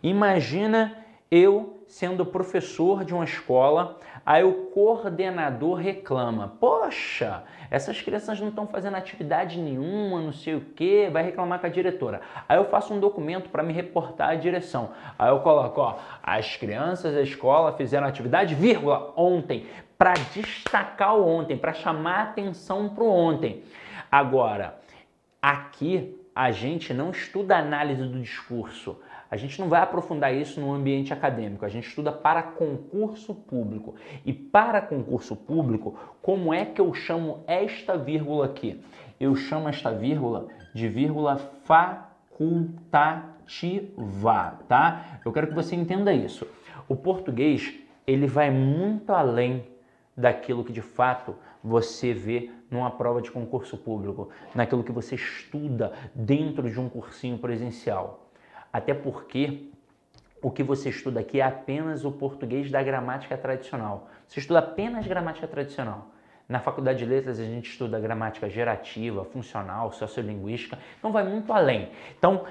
imagina 0.00 1.04
eu 1.30 1.78
sendo 1.86 2.24
professor 2.24 3.04
de 3.04 3.14
uma 3.14 3.24
escola, 3.24 3.98
aí 4.24 4.44
o 4.44 4.66
coordenador 4.66 5.78
reclama: 5.78 6.56
Poxa, 6.60 7.42
essas 7.70 8.00
crianças 8.00 8.40
não 8.40 8.48
estão 8.48 8.66
fazendo 8.66 8.96
atividade 8.96 9.58
nenhuma, 9.58 10.20
não 10.20 10.32
sei 10.32 10.54
o 10.54 10.60
que, 10.60 11.08
vai 11.10 11.22
reclamar 11.22 11.60
com 11.60 11.66
a 11.66 11.70
diretora. 11.70 12.20
Aí 12.48 12.56
eu 12.56 12.64
faço 12.64 12.94
um 12.94 13.00
documento 13.00 13.50
para 13.50 13.62
me 13.62 13.72
reportar 13.72 14.30
à 14.30 14.34
direção. 14.34 14.90
Aí 15.18 15.30
eu 15.30 15.40
coloco: 15.40 15.80
ó, 15.80 15.98
as 16.22 16.56
crianças 16.56 17.14
da 17.14 17.22
escola 17.22 17.72
fizeram 17.72 18.06
atividade, 18.06 18.54
vírgula, 18.54 19.12
ontem, 19.16 19.66
para 19.96 20.14
destacar 20.34 21.16
o 21.16 21.26
ontem, 21.26 21.56
para 21.56 21.72
chamar 21.72 22.22
atenção 22.22 22.88
para 22.88 23.04
o 23.04 23.10
ontem. 23.10 23.62
Agora, 24.10 24.78
aqui 25.42 26.18
a 26.34 26.50
gente 26.50 26.94
não 26.94 27.10
estuda 27.10 27.56
análise 27.56 28.02
do 28.02 28.20
discurso 28.20 28.98
a 29.30 29.36
gente 29.36 29.60
não 29.60 29.68
vai 29.68 29.82
aprofundar 29.82 30.34
isso 30.34 30.60
no 30.60 30.72
ambiente 30.72 31.12
acadêmico, 31.12 31.64
a 31.64 31.68
gente 31.68 31.88
estuda 31.88 32.10
para 32.10 32.42
concurso 32.42 33.34
público. 33.34 33.94
E 34.24 34.32
para 34.32 34.80
concurso 34.80 35.36
público, 35.36 35.98
como 36.22 36.54
é 36.54 36.64
que 36.64 36.80
eu 36.80 36.94
chamo 36.94 37.44
esta 37.46 37.96
vírgula 37.96 38.46
aqui? 38.46 38.80
Eu 39.20 39.36
chamo 39.36 39.68
esta 39.68 39.90
vírgula 39.90 40.48
de 40.74 40.88
vírgula 40.88 41.36
facultativa, 41.64 43.18
tá? 44.66 45.20
Eu 45.24 45.32
quero 45.32 45.48
que 45.48 45.54
você 45.54 45.76
entenda 45.76 46.12
isso. 46.12 46.46
O 46.88 46.96
português, 46.96 47.74
ele 48.06 48.26
vai 48.26 48.50
muito 48.50 49.12
além 49.12 49.66
daquilo 50.16 50.64
que 50.64 50.72
de 50.72 50.80
fato 50.82 51.36
você 51.62 52.14
vê 52.14 52.50
numa 52.70 52.90
prova 52.90 53.20
de 53.20 53.30
concurso 53.30 53.76
público, 53.76 54.30
naquilo 54.54 54.84
que 54.84 54.92
você 54.92 55.14
estuda 55.14 55.92
dentro 56.14 56.70
de 56.70 56.80
um 56.80 56.88
cursinho 56.88 57.38
presencial. 57.38 58.27
Até 58.72 58.94
porque 58.94 59.70
o 60.40 60.50
que 60.50 60.62
você 60.62 60.90
estuda 60.90 61.20
aqui 61.20 61.40
é 61.40 61.44
apenas 61.44 62.04
o 62.04 62.12
português 62.12 62.70
da 62.70 62.82
gramática 62.82 63.36
tradicional. 63.36 64.08
Você 64.26 64.40
estuda 64.40 64.60
apenas 64.60 65.06
gramática 65.06 65.48
tradicional. 65.48 66.08
Na 66.48 66.60
faculdade 66.60 67.00
de 67.00 67.04
letras 67.04 67.38
a 67.38 67.44
gente 67.44 67.70
estuda 67.70 68.00
gramática 68.00 68.48
gerativa, 68.48 69.24
funcional, 69.24 69.92
sociolinguística, 69.92 70.78
então 70.98 71.12
vai 71.12 71.24
muito 71.24 71.52
além. 71.52 71.90
Então, 72.16 72.44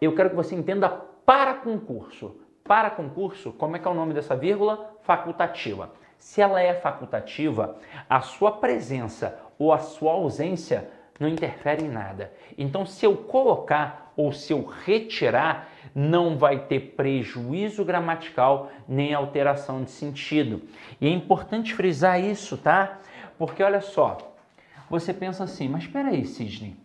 eu 0.00 0.14
quero 0.14 0.30
que 0.30 0.36
você 0.36 0.54
entenda 0.54 0.88
para 0.88 1.54
concurso. 1.54 2.40
Para 2.62 2.90
concurso, 2.90 3.52
como 3.52 3.76
é 3.76 3.78
que 3.78 3.88
é 3.88 3.90
o 3.90 3.94
nome 3.94 4.14
dessa 4.14 4.36
vírgula? 4.36 4.96
Facultativa. 5.02 5.92
Se 6.16 6.40
ela 6.40 6.60
é 6.60 6.74
facultativa, 6.74 7.76
a 8.08 8.20
sua 8.20 8.52
presença 8.52 9.38
ou 9.58 9.72
a 9.72 9.78
sua 9.78 10.12
ausência 10.12 10.88
não 11.18 11.28
interfere 11.28 11.84
em 11.84 11.88
nada. 11.88 12.32
Então, 12.56 12.86
se 12.86 13.04
eu 13.04 13.16
colocar 13.16 14.03
ou 14.16 14.32
se 14.32 14.52
eu 14.52 14.64
retirar, 14.64 15.68
não 15.94 16.36
vai 16.36 16.60
ter 16.66 16.94
prejuízo 16.96 17.84
gramatical 17.84 18.70
nem 18.88 19.14
alteração 19.14 19.84
de 19.84 19.90
sentido. 19.90 20.62
E 21.00 21.06
é 21.06 21.10
importante 21.10 21.74
frisar 21.74 22.20
isso, 22.20 22.56
tá? 22.56 22.98
Porque 23.38 23.62
olha 23.62 23.80
só, 23.80 24.18
você 24.88 25.12
pensa 25.12 25.44
assim, 25.44 25.68
mas 25.68 25.84
espera 25.84 26.08
aí, 26.08 26.24
Sidney, 26.24 26.76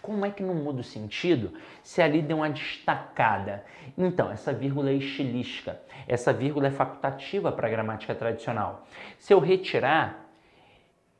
como 0.00 0.24
é 0.24 0.30
que 0.30 0.42
não 0.42 0.54
muda 0.54 0.80
o 0.80 0.84
sentido 0.84 1.52
se 1.82 2.00
ali 2.00 2.22
deu 2.22 2.38
uma 2.38 2.48
destacada? 2.48 3.64
Então, 3.96 4.30
essa 4.30 4.52
vírgula 4.52 4.90
é 4.90 4.94
estilística, 4.94 5.78
essa 6.06 6.32
vírgula 6.32 6.68
é 6.68 6.70
facultativa 6.70 7.52
para 7.52 7.66
a 7.66 7.70
gramática 7.70 8.14
tradicional. 8.14 8.86
Se 9.18 9.34
eu 9.34 9.38
retirar, 9.38 10.24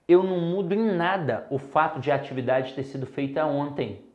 eu 0.08 0.22
não 0.22 0.40
mudo 0.40 0.72
em 0.74 0.96
nada 0.96 1.46
o 1.50 1.58
fato 1.58 2.00
de 2.00 2.10
a 2.10 2.14
atividade 2.14 2.72
ter 2.72 2.84
sido 2.84 3.04
feita 3.04 3.44
ontem. 3.44 4.07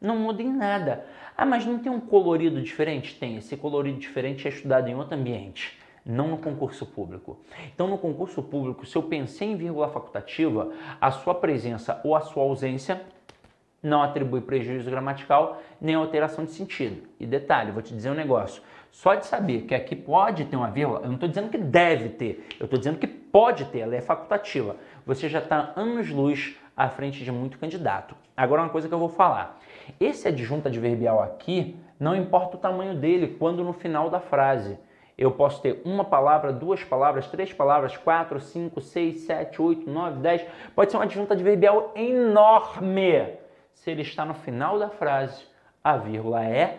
Não 0.00 0.16
muda 0.16 0.42
em 0.42 0.50
nada. 0.50 1.04
Ah, 1.36 1.44
mas 1.44 1.66
não 1.66 1.78
tem 1.78 1.92
um 1.92 2.00
colorido 2.00 2.62
diferente? 2.62 3.18
Tem. 3.18 3.36
Esse 3.36 3.56
colorido 3.56 3.98
diferente 3.98 4.46
é 4.46 4.50
estudado 4.50 4.88
em 4.88 4.94
outro 4.94 5.14
ambiente, 5.14 5.78
não 6.04 6.28
no 6.28 6.38
concurso 6.38 6.86
público. 6.86 7.38
Então, 7.74 7.86
no 7.86 7.98
concurso 7.98 8.42
público, 8.42 8.86
se 8.86 8.96
eu 8.96 9.02
pensei 9.02 9.48
em 9.48 9.56
vírgula 9.56 9.88
facultativa, 9.88 10.72
a 11.00 11.10
sua 11.10 11.34
presença 11.34 12.00
ou 12.02 12.16
a 12.16 12.20
sua 12.20 12.42
ausência 12.42 13.02
não 13.82 14.02
atribui 14.02 14.40
prejuízo 14.40 14.90
gramatical 14.90 15.60
nem 15.80 15.94
alteração 15.94 16.44
de 16.44 16.52
sentido. 16.52 17.06
E 17.18 17.26
detalhe, 17.26 17.72
vou 17.72 17.82
te 17.82 17.94
dizer 17.94 18.10
um 18.10 18.14
negócio. 18.14 18.62
Só 18.90 19.14
de 19.14 19.26
saber 19.26 19.62
que 19.62 19.74
aqui 19.74 19.94
pode 19.94 20.46
ter 20.46 20.56
uma 20.56 20.70
vírgula, 20.70 21.00
eu 21.00 21.06
não 21.06 21.14
estou 21.14 21.28
dizendo 21.28 21.48
que 21.48 21.58
deve 21.58 22.08
ter, 22.08 22.46
eu 22.58 22.64
estou 22.64 22.78
dizendo 22.78 22.98
que 22.98 23.06
pode 23.06 23.66
ter, 23.66 23.80
ela 23.80 23.94
é 23.94 24.00
facultativa. 24.00 24.76
Você 25.06 25.28
já 25.28 25.38
está 25.38 25.72
anos-luz 25.76 26.56
à 26.76 26.88
frente 26.88 27.22
de 27.22 27.30
muito 27.30 27.58
candidato. 27.58 28.16
Agora, 28.36 28.62
uma 28.62 28.70
coisa 28.70 28.88
que 28.88 28.94
eu 28.94 28.98
vou 28.98 29.08
falar. 29.08 29.60
Esse 29.98 30.28
adjunto 30.28 30.68
adverbial 30.68 31.22
aqui, 31.22 31.76
não 31.98 32.14
importa 32.14 32.56
o 32.56 32.60
tamanho 32.60 32.94
dele, 32.94 33.36
quando 33.38 33.64
no 33.64 33.72
final 33.72 34.08
da 34.08 34.20
frase. 34.20 34.78
Eu 35.16 35.30
posso 35.32 35.60
ter 35.60 35.82
uma 35.84 36.02
palavra, 36.02 36.50
duas 36.50 36.82
palavras, 36.82 37.26
três 37.26 37.52
palavras, 37.52 37.96
quatro, 37.96 38.40
cinco, 38.40 38.80
seis, 38.80 39.20
sete, 39.20 39.60
oito, 39.60 39.90
nove, 39.90 40.18
dez. 40.20 40.42
Pode 40.74 40.90
ser 40.90 40.96
um 40.96 41.02
adjunto 41.02 41.34
adverbial 41.34 41.92
enorme. 41.94 43.34
Se 43.74 43.90
ele 43.90 44.00
está 44.00 44.24
no 44.24 44.32
final 44.32 44.78
da 44.78 44.88
frase, 44.88 45.44
a 45.84 45.96
vírgula 45.96 46.42
é 46.42 46.78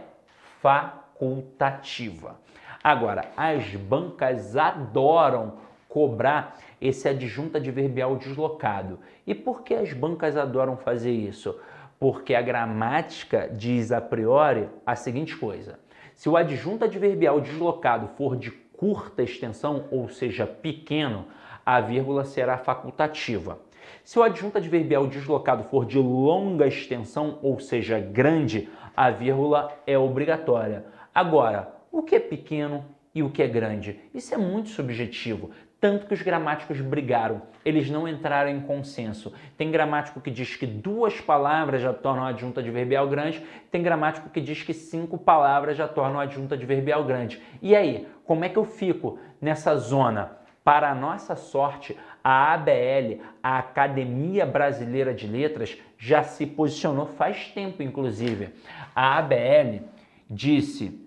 facultativa. 0.60 2.40
Agora, 2.84 3.26
as 3.38 3.76
bancas 3.76 4.58
adoram 4.58 5.54
cobrar 5.88 6.58
esse 6.82 7.08
adjunto 7.08 7.58
adverbial 7.58 8.16
deslocado. 8.16 8.98
E 9.28 9.36
por 9.36 9.62
que 9.62 9.76
as 9.76 9.94
bancas 9.94 10.36
adoram 10.36 10.78
fazer 10.78 11.12
isso? 11.12 11.60
Porque 12.02 12.34
a 12.34 12.42
gramática 12.42 13.48
diz 13.48 13.92
a 13.92 14.02
priori 14.02 14.68
a 14.84 14.96
seguinte 14.96 15.38
coisa: 15.38 15.78
se 16.16 16.28
o 16.28 16.36
adjunto 16.36 16.84
adverbial 16.84 17.40
deslocado 17.40 18.08
for 18.18 18.36
de 18.36 18.50
curta 18.50 19.22
extensão, 19.22 19.86
ou 19.92 20.10
seja, 20.10 20.48
pequeno, 20.48 21.28
a 21.64 21.80
vírgula 21.80 22.26
será 22.26 22.58
facultativa. 22.58 23.60
Se 24.04 24.18
o 24.18 24.24
adjunto 24.24 24.58
adverbial 24.58 25.06
deslocado 25.06 25.64
for 25.66 25.86
de 25.86 26.00
longa 26.00 26.66
extensão, 26.66 27.38
ou 27.44 27.60
seja, 27.60 28.00
grande, 28.00 28.68
a 28.98 29.12
vírgula 29.12 29.72
é 29.86 29.96
obrigatória. 29.96 30.84
Agora, 31.14 31.72
o 31.92 32.02
que 32.02 32.16
é 32.16 32.20
pequeno 32.20 32.84
e 33.14 33.22
o 33.22 33.30
que 33.30 33.44
é 33.44 33.48
grande? 33.48 34.00
Isso 34.12 34.34
é 34.34 34.40
muito 34.40 34.70
subjetivo 34.70 35.52
tanto 35.82 36.06
que 36.06 36.14
os 36.14 36.22
gramáticos 36.22 36.80
brigaram, 36.80 37.42
eles 37.66 37.90
não 37.90 38.08
entraram 38.08 38.52
em 38.52 38.62
consenso. 38.62 39.34
Tem 39.58 39.72
gramático 39.72 40.22
que 40.22 40.30
diz 40.30 40.56
que 40.56 40.68
duas 40.68 41.20
palavras 41.20 41.82
já 41.82 41.92
tornam 41.92 42.24
a 42.24 42.28
adjunta 42.28 42.62
adverbial 42.62 43.10
grande, 43.10 43.44
tem 43.72 43.82
gramático 43.82 44.30
que 44.30 44.40
diz 44.40 44.62
que 44.62 44.76
cinco 44.76 45.18
palavras 45.18 45.76
já 45.76 45.88
tornam 45.88 46.20
a 46.20 46.24
adjunta 46.24 46.54
adverbial 46.54 47.04
grande. 47.04 47.42
E 47.64 47.76
aí, 47.76 48.08
como 48.24 48.46
é 48.46 48.50
que 48.50 48.58
eu 48.58 48.64
fico 48.64 49.18
nessa 49.42 49.76
zona? 49.76 50.38
Para 50.64 50.92
a 50.92 50.96
nossa 50.96 51.36
sorte, 51.36 51.98
a 52.24 52.54
ABL, 52.54 53.20
a 53.42 53.58
Academia 53.58 54.46
Brasileira 54.46 55.16
de 55.16 55.26
Letras, 55.26 55.76
já 55.98 56.22
se 56.22 56.46
posicionou 56.46 57.08
faz 57.08 57.48
tempo, 57.48 57.82
inclusive. 57.82 58.50
A 58.96 59.18
ABL 59.18 59.84
disse 60.30 61.04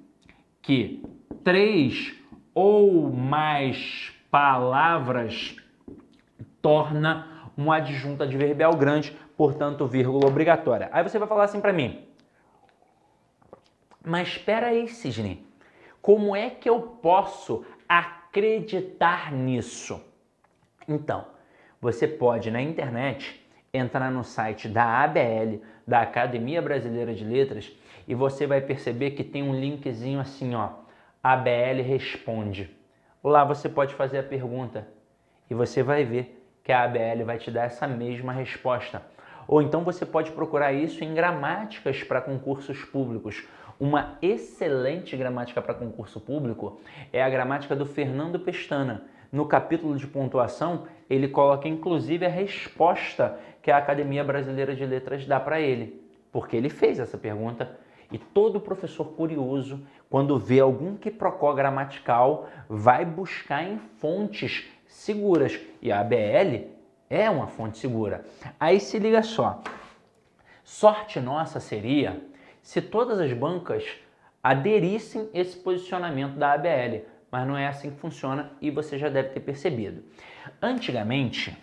que 0.60 1.00
três 1.44 2.12
ou 2.52 3.12
mais 3.12 4.13
palavras 4.34 5.54
torna 6.60 7.52
um 7.56 7.70
adjunto 7.70 8.24
adverbial 8.24 8.74
grande, 8.74 9.16
portanto, 9.36 9.86
vírgula 9.86 10.26
obrigatória. 10.26 10.88
Aí 10.90 11.04
você 11.04 11.20
vai 11.20 11.28
falar 11.28 11.44
assim 11.44 11.60
para 11.60 11.72
mim, 11.72 12.04
mas 14.04 14.26
espera 14.26 14.66
aí, 14.66 14.88
Sidney, 14.88 15.46
como 16.02 16.34
é 16.34 16.50
que 16.50 16.68
eu 16.68 16.80
posso 16.80 17.64
acreditar 17.88 19.30
nisso? 19.30 20.04
Então, 20.88 21.26
você 21.80 22.08
pode 22.08 22.50
na 22.50 22.60
internet 22.60 23.40
entrar 23.72 24.10
no 24.10 24.24
site 24.24 24.66
da 24.66 25.04
ABL, 25.04 25.62
da 25.86 26.00
Academia 26.00 26.60
Brasileira 26.60 27.14
de 27.14 27.24
Letras, 27.24 27.70
e 28.08 28.16
você 28.16 28.48
vai 28.48 28.60
perceber 28.60 29.12
que 29.12 29.22
tem 29.22 29.44
um 29.44 29.54
linkzinho 29.54 30.18
assim, 30.18 30.56
ó, 30.56 30.70
ABL 31.22 31.82
responde. 31.86 32.82
Lá 33.24 33.42
você 33.42 33.70
pode 33.70 33.94
fazer 33.94 34.18
a 34.18 34.22
pergunta 34.22 34.86
e 35.48 35.54
você 35.54 35.82
vai 35.82 36.04
ver 36.04 36.46
que 36.62 36.70
a 36.70 36.82
ABL 36.84 37.24
vai 37.24 37.38
te 37.38 37.50
dar 37.50 37.64
essa 37.64 37.88
mesma 37.88 38.34
resposta. 38.34 39.00
Ou 39.48 39.62
então 39.62 39.82
você 39.82 40.04
pode 40.04 40.30
procurar 40.32 40.74
isso 40.74 41.02
em 41.02 41.14
gramáticas 41.14 42.02
para 42.02 42.20
concursos 42.20 42.84
públicos. 42.84 43.48
Uma 43.80 44.18
excelente 44.20 45.16
gramática 45.16 45.62
para 45.62 45.72
concurso 45.72 46.20
público 46.20 46.78
é 47.10 47.22
a 47.22 47.30
gramática 47.30 47.74
do 47.74 47.86
Fernando 47.86 48.38
Pestana. 48.38 49.06
No 49.32 49.46
capítulo 49.46 49.96
de 49.96 50.06
pontuação, 50.06 50.86
ele 51.08 51.26
coloca 51.26 51.66
inclusive 51.66 52.26
a 52.26 52.28
resposta 52.28 53.38
que 53.62 53.70
a 53.70 53.78
Academia 53.78 54.22
Brasileira 54.22 54.76
de 54.76 54.84
Letras 54.84 55.24
dá 55.24 55.40
para 55.40 55.58
ele, 55.58 55.98
porque 56.30 56.58
ele 56.58 56.68
fez 56.68 56.98
essa 56.98 57.16
pergunta 57.16 57.78
e 58.12 58.18
todo 58.18 58.60
professor 58.60 59.06
curioso, 59.06 59.80
quando 60.14 60.38
vê 60.38 60.60
algum 60.60 60.96
quiprocó 60.96 61.52
gramatical, 61.54 62.48
vai 62.68 63.04
buscar 63.04 63.64
em 63.64 63.78
fontes 63.98 64.64
seguras. 64.86 65.58
E 65.82 65.90
a 65.90 65.98
ABL 65.98 66.68
é 67.10 67.28
uma 67.28 67.48
fonte 67.48 67.78
segura. 67.78 68.24
Aí 68.60 68.78
se 68.78 68.96
liga 69.00 69.24
só. 69.24 69.60
Sorte 70.62 71.18
nossa 71.18 71.58
seria 71.58 72.24
se 72.62 72.80
todas 72.80 73.18
as 73.18 73.32
bancas 73.32 73.84
aderissem 74.40 75.28
esse 75.34 75.56
posicionamento 75.56 76.36
da 76.36 76.52
ABL, 76.52 77.04
mas 77.28 77.44
não 77.44 77.56
é 77.56 77.66
assim 77.66 77.90
que 77.90 77.98
funciona 77.98 78.52
e 78.60 78.70
você 78.70 78.96
já 78.96 79.08
deve 79.08 79.30
ter 79.30 79.40
percebido. 79.40 80.04
Antigamente, 80.62 81.58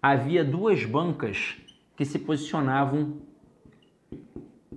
havia 0.00 0.44
duas 0.44 0.84
bancas 0.84 1.56
que 1.96 2.04
se 2.04 2.20
posicionavam 2.20 3.22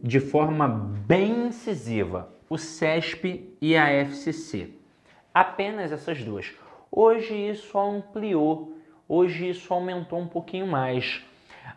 de 0.03 0.19
forma 0.19 0.67
bem 0.67 1.47
incisiva, 1.47 2.29
o 2.49 2.57
CESP 2.57 3.55
e 3.61 3.75
a 3.75 3.87
FCC. 4.05 4.73
Apenas 5.33 5.91
essas 5.91 6.23
duas. 6.23 6.53
Hoje 6.91 7.33
isso 7.33 7.77
ampliou, 7.77 8.77
hoje 9.07 9.49
isso 9.49 9.73
aumentou 9.73 10.19
um 10.19 10.27
pouquinho 10.27 10.67
mais. 10.67 11.23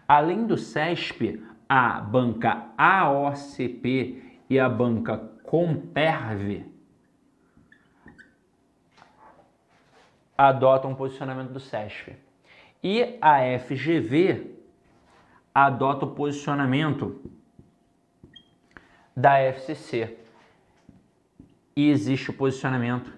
Além 0.06 0.46
do 0.46 0.56
CESP, 0.56 1.42
a 1.68 2.00
banca 2.00 2.66
AOCP 2.76 4.22
e 4.48 4.58
a 4.58 4.68
banca 4.68 5.18
Comperv 5.44 6.64
adotam 10.36 10.92
o 10.92 10.96
posicionamento 10.96 11.50
do 11.50 11.60
CESP. 11.60 12.16
E 12.82 13.18
a 13.20 13.58
FGV 13.58 14.54
adota 15.54 16.06
o 16.06 16.12
posicionamento 16.12 17.20
da 19.20 19.38
FCC 19.38 20.16
e 21.76 21.90
existe 21.90 22.30
o 22.30 22.32
posicionamento 22.32 23.12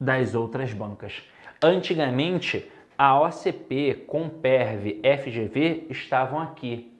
das 0.00 0.34
outras 0.34 0.72
bancas. 0.72 1.22
Antigamente, 1.62 2.70
a 2.96 3.20
OCP, 3.20 4.04
Comperv, 4.06 5.00
FGV 5.02 5.86
estavam 5.90 6.40
aqui. 6.40 6.92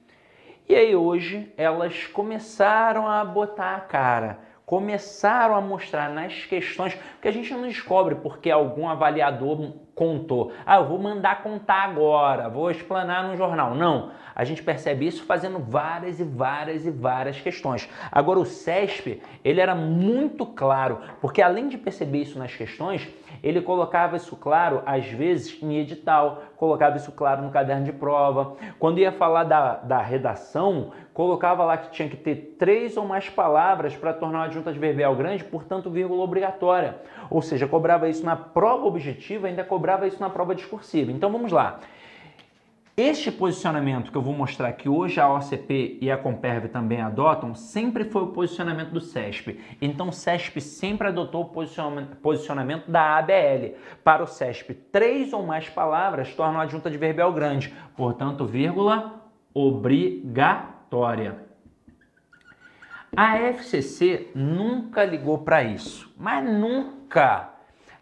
E 0.67 0.75
aí 0.75 0.95
hoje 0.95 1.51
elas 1.57 2.07
começaram 2.07 3.07
a 3.07 3.23
botar 3.23 3.75
a 3.75 3.79
cara, 3.79 4.39
começaram 4.69 5.55
a 5.55 5.61
mostrar 5.61 6.11
nas 6.11 6.45
questões, 6.45 6.95
que 7.19 7.27
a 7.27 7.31
gente 7.31 7.51
não 7.51 7.63
descobre 7.63 8.13
porque 8.13 8.51
algum 8.51 8.87
avaliador 8.87 9.73
contou. 9.95 10.53
Ah, 10.63 10.75
eu 10.75 10.85
vou 10.85 10.99
mandar 10.99 11.41
contar 11.41 11.85
agora, 11.85 12.47
vou 12.47 12.69
explanar 12.69 13.27
no 13.27 13.35
jornal. 13.35 13.73
Não, 13.73 14.11
a 14.35 14.43
gente 14.43 14.61
percebe 14.61 15.07
isso 15.07 15.25
fazendo 15.25 15.57
várias 15.57 16.19
e 16.19 16.23
várias 16.23 16.85
e 16.85 16.91
várias 16.91 17.41
questões. 17.41 17.89
Agora 18.11 18.39
o 18.39 18.45
CESP, 18.45 19.23
ele 19.43 19.59
era 19.59 19.73
muito 19.73 20.45
claro, 20.45 20.99
porque 21.19 21.41
além 21.41 21.67
de 21.67 21.77
perceber 21.77 22.19
isso 22.19 22.37
nas 22.37 22.55
questões, 22.55 23.09
ele 23.41 23.61
colocava 23.61 24.17
isso 24.17 24.35
claro, 24.35 24.83
às 24.85 25.05
vezes, 25.07 25.61
em 25.63 25.77
edital, 25.77 26.43
colocava 26.57 26.95
isso 26.97 27.11
claro 27.11 27.41
no 27.41 27.49
caderno 27.49 27.85
de 27.85 27.93
prova. 27.93 28.55
Quando 28.77 28.99
ia 28.99 29.11
falar 29.11 29.45
da, 29.45 29.77
da 29.77 30.01
redação, 30.01 30.91
colocava 31.19 31.65
lá 31.65 31.75
que 31.75 31.91
tinha 31.91 32.07
que 32.07 32.15
ter 32.15 32.55
três 32.57 32.95
ou 32.95 33.05
mais 33.05 33.27
palavras 33.27 33.93
para 33.93 34.13
tornar 34.13 34.39
uma 34.39 34.45
adjunta 34.45 34.69
adverbial 34.69 35.13
grande, 35.17 35.43
portanto, 35.43 35.89
vírgula 35.89 36.23
obrigatória. 36.23 36.95
Ou 37.29 37.41
seja, 37.41 37.67
cobrava 37.67 38.07
isso 38.07 38.25
na 38.25 38.37
prova 38.37 38.85
objetiva, 38.85 39.47
ainda 39.47 39.61
cobrava 39.65 40.07
isso 40.07 40.17
na 40.21 40.29
prova 40.29 40.55
discursiva. 40.55 41.11
Então 41.11 41.29
vamos 41.29 41.51
lá. 41.51 41.81
Este 42.95 43.33
posicionamento 43.33 44.13
que 44.13 44.17
eu 44.17 44.21
vou 44.21 44.33
mostrar 44.33 44.71
que 44.71 44.87
hoje 44.87 45.19
a 45.19 45.29
OCP 45.29 45.97
e 45.99 46.09
a 46.09 46.17
Comperv 46.17 46.69
também 46.69 47.01
adotam, 47.01 47.53
sempre 47.53 48.05
foi 48.05 48.21
o 48.23 48.27
posicionamento 48.27 48.91
do 48.91 49.01
CESP. 49.01 49.59
Então 49.81 50.07
o 50.07 50.13
CESP 50.13 50.61
sempre 50.61 51.09
adotou 51.09 51.41
o 51.41 52.15
posicionamento, 52.21 52.89
da 52.89 53.17
ABL. 53.17 53.75
Para 54.05 54.23
o 54.23 54.27
CESP, 54.27 54.73
três 54.73 55.33
ou 55.33 55.43
mais 55.43 55.67
palavras 55.67 56.33
tornam 56.33 56.61
a 56.61 56.63
adjunta 56.63 56.87
adverbial 56.87 57.33
grande. 57.33 57.73
Portanto, 57.97 58.45
vírgula, 58.45 59.21
obrigatória. 59.53 60.78
A 63.15 63.37
FCC 63.37 64.29
nunca 64.35 65.03
ligou 65.03 65.39
para 65.39 65.63
isso, 65.63 66.13
mas 66.17 66.43
nunca. 66.43 67.53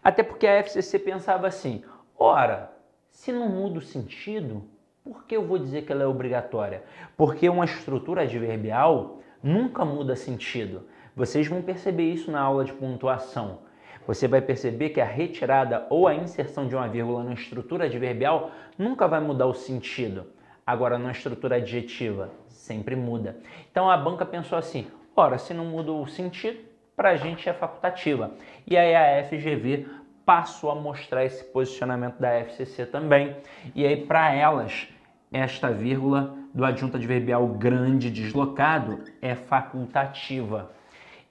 Até 0.02 0.22
porque 0.22 0.46
a 0.46 0.58
FCC 0.58 0.98
pensava 0.98 1.46
assim: 1.46 1.82
ora, 2.18 2.72
se 3.10 3.32
não 3.32 3.48
muda 3.48 3.78
o 3.78 3.82
sentido, 3.82 4.62
por 5.02 5.24
que 5.24 5.36
eu 5.36 5.46
vou 5.46 5.58
dizer 5.58 5.82
que 5.82 5.92
ela 5.92 6.02
é 6.02 6.06
obrigatória? 6.06 6.84
Porque 7.16 7.48
uma 7.48 7.64
estrutura 7.64 8.22
adverbial 8.22 9.20
nunca 9.42 9.84
muda 9.84 10.14
sentido. 10.14 10.86
Vocês 11.16 11.46
vão 11.46 11.62
perceber 11.62 12.12
isso 12.12 12.30
na 12.30 12.40
aula 12.40 12.64
de 12.64 12.72
pontuação. 12.72 13.60
Você 14.06 14.28
vai 14.28 14.40
perceber 14.40 14.90
que 14.90 15.00
a 15.00 15.04
retirada 15.04 15.86
ou 15.90 16.06
a 16.06 16.14
inserção 16.14 16.66
de 16.66 16.74
uma 16.74 16.88
vírgula 16.88 17.24
na 17.24 17.34
estrutura 17.34 17.86
adverbial 17.86 18.50
nunca 18.78 19.08
vai 19.08 19.20
mudar 19.20 19.46
o 19.46 19.54
sentido. 19.54 20.26
Agora, 20.68 20.98
na 20.98 21.12
estrutura 21.12 21.56
adjetiva, 21.56 22.30
sempre 22.46 22.94
muda. 22.94 23.38
Então 23.70 23.90
a 23.90 23.96
banca 23.96 24.26
pensou 24.26 24.58
assim: 24.58 24.86
ora, 25.16 25.38
se 25.38 25.54
não 25.54 25.64
muda 25.64 25.90
o 25.90 26.06
sentido, 26.06 26.58
para 26.94 27.08
a 27.08 27.16
gente 27.16 27.48
é 27.48 27.54
facultativa. 27.54 28.32
E 28.66 28.76
aí 28.76 28.94
a 28.94 29.24
FGV 29.24 29.86
passou 30.26 30.70
a 30.70 30.74
mostrar 30.74 31.24
esse 31.24 31.42
posicionamento 31.42 32.18
da 32.18 32.34
FCC 32.40 32.84
também. 32.84 33.34
E 33.74 33.86
aí, 33.86 34.04
para 34.04 34.34
elas, 34.34 34.88
esta 35.32 35.70
vírgula 35.70 36.36
do 36.52 36.66
adjunto 36.66 36.98
adverbial 36.98 37.48
grande 37.48 38.10
deslocado 38.10 39.02
é 39.22 39.34
facultativa. 39.34 40.70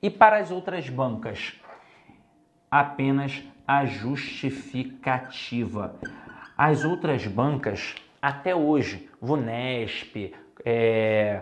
E 0.01 0.09
para 0.09 0.37
as 0.37 0.49
outras 0.49 0.89
bancas, 0.89 1.53
apenas 2.71 3.43
a 3.67 3.85
justificativa. 3.85 5.93
As 6.57 6.83
outras 6.83 7.27
bancas, 7.27 7.93
até 8.21 8.55
hoje, 8.55 9.09
VUNESP, 9.21 10.33
é, 10.65 11.41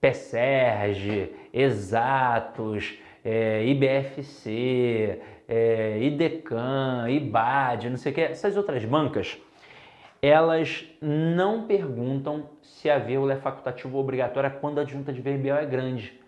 PSERG, 0.00 1.34
Exatos, 1.52 2.98
é, 3.24 3.66
IBFC, 3.66 5.20
é, 5.48 5.98
IDECAN, 6.00 7.08
IBAD, 7.08 7.90
não 7.90 7.96
sei 7.96 8.12
o 8.12 8.14
que, 8.14 8.20
essas 8.20 8.56
outras 8.56 8.84
bancas, 8.84 9.36
elas 10.20 10.84
não 11.00 11.66
perguntam 11.66 12.50
se 12.62 12.90
a 12.90 12.98
vírgula 12.98 13.32
é 13.34 13.36
facultativa 13.36 13.94
ou 13.94 14.02
obrigatória 14.02 14.50
quando 14.50 14.78
a 14.78 14.82
adjunta 14.82 15.10
adverbial 15.10 15.58
é 15.58 15.66
grande. 15.66 16.20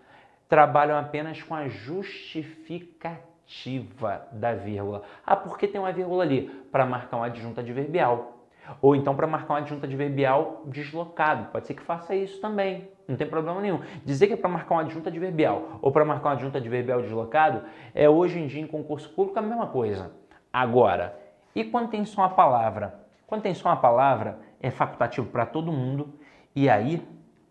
Trabalham 0.47 0.97
apenas 0.97 1.43
com 1.43 1.53
a 1.53 1.67
justificativa 1.67 4.27
da 4.31 4.53
vírgula. 4.53 5.03
Ah, 5.25 5.35
por 5.35 5.57
que 5.57 5.67
tem 5.67 5.81
uma 5.81 5.91
vírgula 5.91 6.23
ali? 6.23 6.49
Para 6.71 6.85
marcar 6.85 7.17
uma 7.17 7.25
adjunta 7.27 7.61
adverbial. 7.61 8.38
Ou 8.81 8.95
então 8.95 9.15
para 9.15 9.27
marcar 9.27 9.53
uma 9.53 9.59
adjunta 9.59 9.85
adverbial 9.85 10.63
deslocado. 10.65 11.45
Pode 11.51 11.67
ser 11.67 11.73
que 11.73 11.81
faça 11.81 12.15
isso 12.15 12.39
também. 12.41 12.89
Não 13.07 13.15
tem 13.15 13.27
problema 13.27 13.59
nenhum. 13.59 13.81
Dizer 14.05 14.27
que 14.27 14.33
é 14.33 14.37
para 14.37 14.49
marcar 14.49 14.75
uma 14.75 14.81
adjunta 14.81 15.09
adverbial 15.09 15.79
ou 15.81 15.91
para 15.91 16.05
marcar 16.05 16.29
uma 16.29 16.35
adjunta 16.35 16.57
adverbial 16.57 17.01
deslocado 17.01 17.63
é 17.93 18.09
hoje 18.09 18.39
em 18.39 18.47
dia 18.47 18.61
em 18.61 18.67
concurso 18.67 19.09
público 19.09 19.39
a 19.39 19.41
mesma 19.41 19.67
coisa. 19.67 20.11
Agora, 20.53 21.17
e 21.55 21.63
quando 21.63 21.89
tem 21.89 22.05
só 22.05 22.23
a 22.23 22.29
palavra? 22.29 22.99
Quando 23.25 23.41
tem 23.41 23.53
só 23.53 23.69
uma 23.69 23.77
palavra, 23.77 24.39
é 24.61 24.69
facultativo 24.69 25.27
para 25.27 25.45
todo 25.45 25.71
mundo. 25.71 26.13
E 26.55 26.69
aí, 26.69 27.01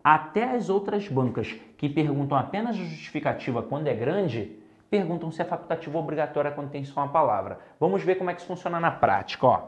até 0.03 0.55
as 0.55 0.69
outras 0.69 1.07
bancas 1.07 1.55
que 1.77 1.89
perguntam 1.89 2.37
apenas 2.37 2.75
a 2.75 2.79
justificativa 2.79 3.61
quando 3.61 3.87
é 3.87 3.93
grande, 3.93 4.59
perguntam 4.89 5.31
se 5.31 5.41
é 5.41 5.45
facultativo 5.45 5.97
ou 5.97 6.05
quando 6.55 6.69
tem 6.69 6.83
só 6.83 7.01
uma 7.01 7.09
palavra. 7.09 7.59
Vamos 7.79 8.03
ver 8.03 8.15
como 8.15 8.29
é 8.29 8.33
que 8.33 8.39
isso 8.39 8.47
funciona 8.47 8.79
na 8.79 8.91
prática. 8.91 9.45
Ó. 9.45 9.67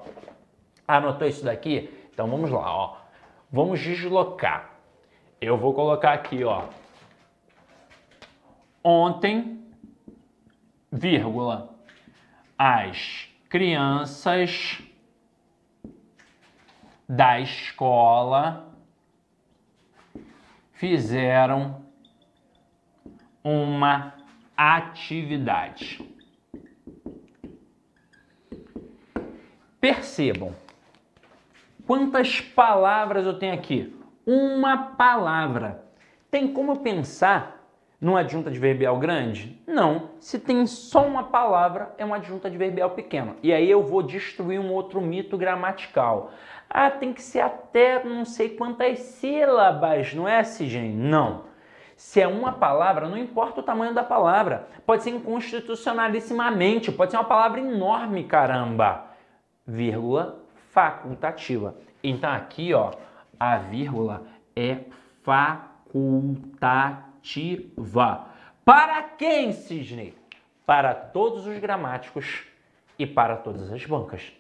Anotou 0.92 1.26
isso 1.26 1.46
daqui? 1.46 1.90
Então 2.12 2.28
vamos 2.30 2.52
lá. 2.52 2.70
Ó. 2.70 2.98
Vamos 3.50 3.80
deslocar. 3.80 4.72
Eu 5.40 5.58
vou 5.58 5.74
colocar 5.74 6.12
aqui, 6.12 6.44
ó. 6.44 6.66
Ontem, 8.84 9.64
vírgula, 10.92 11.74
as 12.58 13.30
crianças 13.48 14.82
da 17.08 17.40
escola 17.40 18.70
fizeram 20.74 21.86
uma 23.42 24.14
atividade. 24.58 26.06
Percebam 29.80 30.54
quantas 31.86 32.42
palavras 32.42 33.26
eu 33.26 33.38
tenho 33.38 33.54
aqui. 33.54 33.96
Uma 34.26 34.78
palavra. 34.78 35.84
Tem 36.30 36.54
como 36.54 36.80
pensar 36.80 37.62
numa 38.00 38.22
adjunta 38.22 38.50
adverbial 38.50 38.98
grande? 38.98 39.62
Não. 39.68 40.12
Se 40.20 40.40
tem 40.40 40.66
só 40.66 41.06
uma 41.06 41.26
palavra, 41.26 41.94
é 41.98 42.04
uma 42.04 42.16
adjunta 42.16 42.48
adverbial 42.48 42.92
pequena. 42.92 43.36
E 43.44 43.54
aí 43.54 43.70
eu 43.70 43.84
vou 43.84 44.02
destruir 44.02 44.60
um 44.60 44.72
outro 44.72 45.00
mito 45.00 45.38
gramatical. 45.38 46.32
Ah, 46.70 46.90
tem 46.90 47.14
que 47.14 47.22
ser 47.22 47.42
até 47.42 48.04
não 48.04 48.26
sei 48.26 48.50
quantas 48.50 49.00
sílabas, 49.00 50.14
não 50.14 50.28
é, 50.28 50.44
Sigem? 50.44 50.92
Não. 50.92 51.52
Se 51.96 52.20
é 52.20 52.28
uma 52.28 52.54
palavra, 52.54 53.08
não 53.08 53.18
importa 53.18 53.60
o 53.60 53.64
tamanho 53.64 53.94
da 53.94 54.04
palavra. 54.04 54.68
Pode 54.86 55.04
ser 55.04 55.12
inconstitucionalissimamente, 55.12 56.92
pode 56.92 57.12
ser 57.12 57.18
uma 57.18 57.24
palavra 57.24 57.60
enorme, 57.60 58.24
caramba. 58.24 59.06
Vírgula 59.68 60.41
facultativa. 60.72 61.76
Então 62.04 62.32
aqui, 62.32 62.74
ó, 62.74 62.92
a 63.40 63.58
vírgula 63.58 64.24
é 64.56 64.80
facultativa. 65.24 66.72
Para 68.64 69.04
quem, 69.04 69.52
Cisne? 69.52 70.14
Para 70.66 70.94
todos 70.94 71.46
os 71.48 71.58
gramáticos 71.60 72.46
e 72.98 73.06
para 73.06 73.36
todas 73.36 73.72
as 73.72 73.86
bancas. 73.86 74.32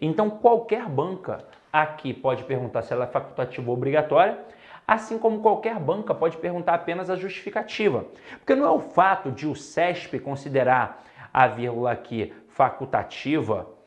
Então, 0.00 0.28
qualquer 0.28 0.86
banca 0.86 1.44
aqui 1.72 2.12
pode 2.12 2.44
perguntar 2.44 2.82
se 2.82 2.92
ela 2.92 3.04
é 3.04 3.08
facultativa 3.08 3.70
ou 3.70 3.76
obrigatória, 3.76 4.38
assim 4.86 5.18
como 5.18 5.40
qualquer 5.40 5.78
banca 5.78 6.14
pode 6.14 6.36
perguntar 6.36 6.74
apenas 6.74 7.08
a 7.08 7.16
justificativa. 7.16 8.04
Porque 8.38 8.54
não 8.54 8.66
é 8.66 8.70
o 8.70 8.80
fato 8.80 9.30
de 9.30 9.46
o 9.46 9.54
CESP 9.54 10.18
considerar 10.18 11.02
a 11.32 11.46
vírgula 11.46 11.92
aqui 11.92 12.34
facultativa 12.48 13.77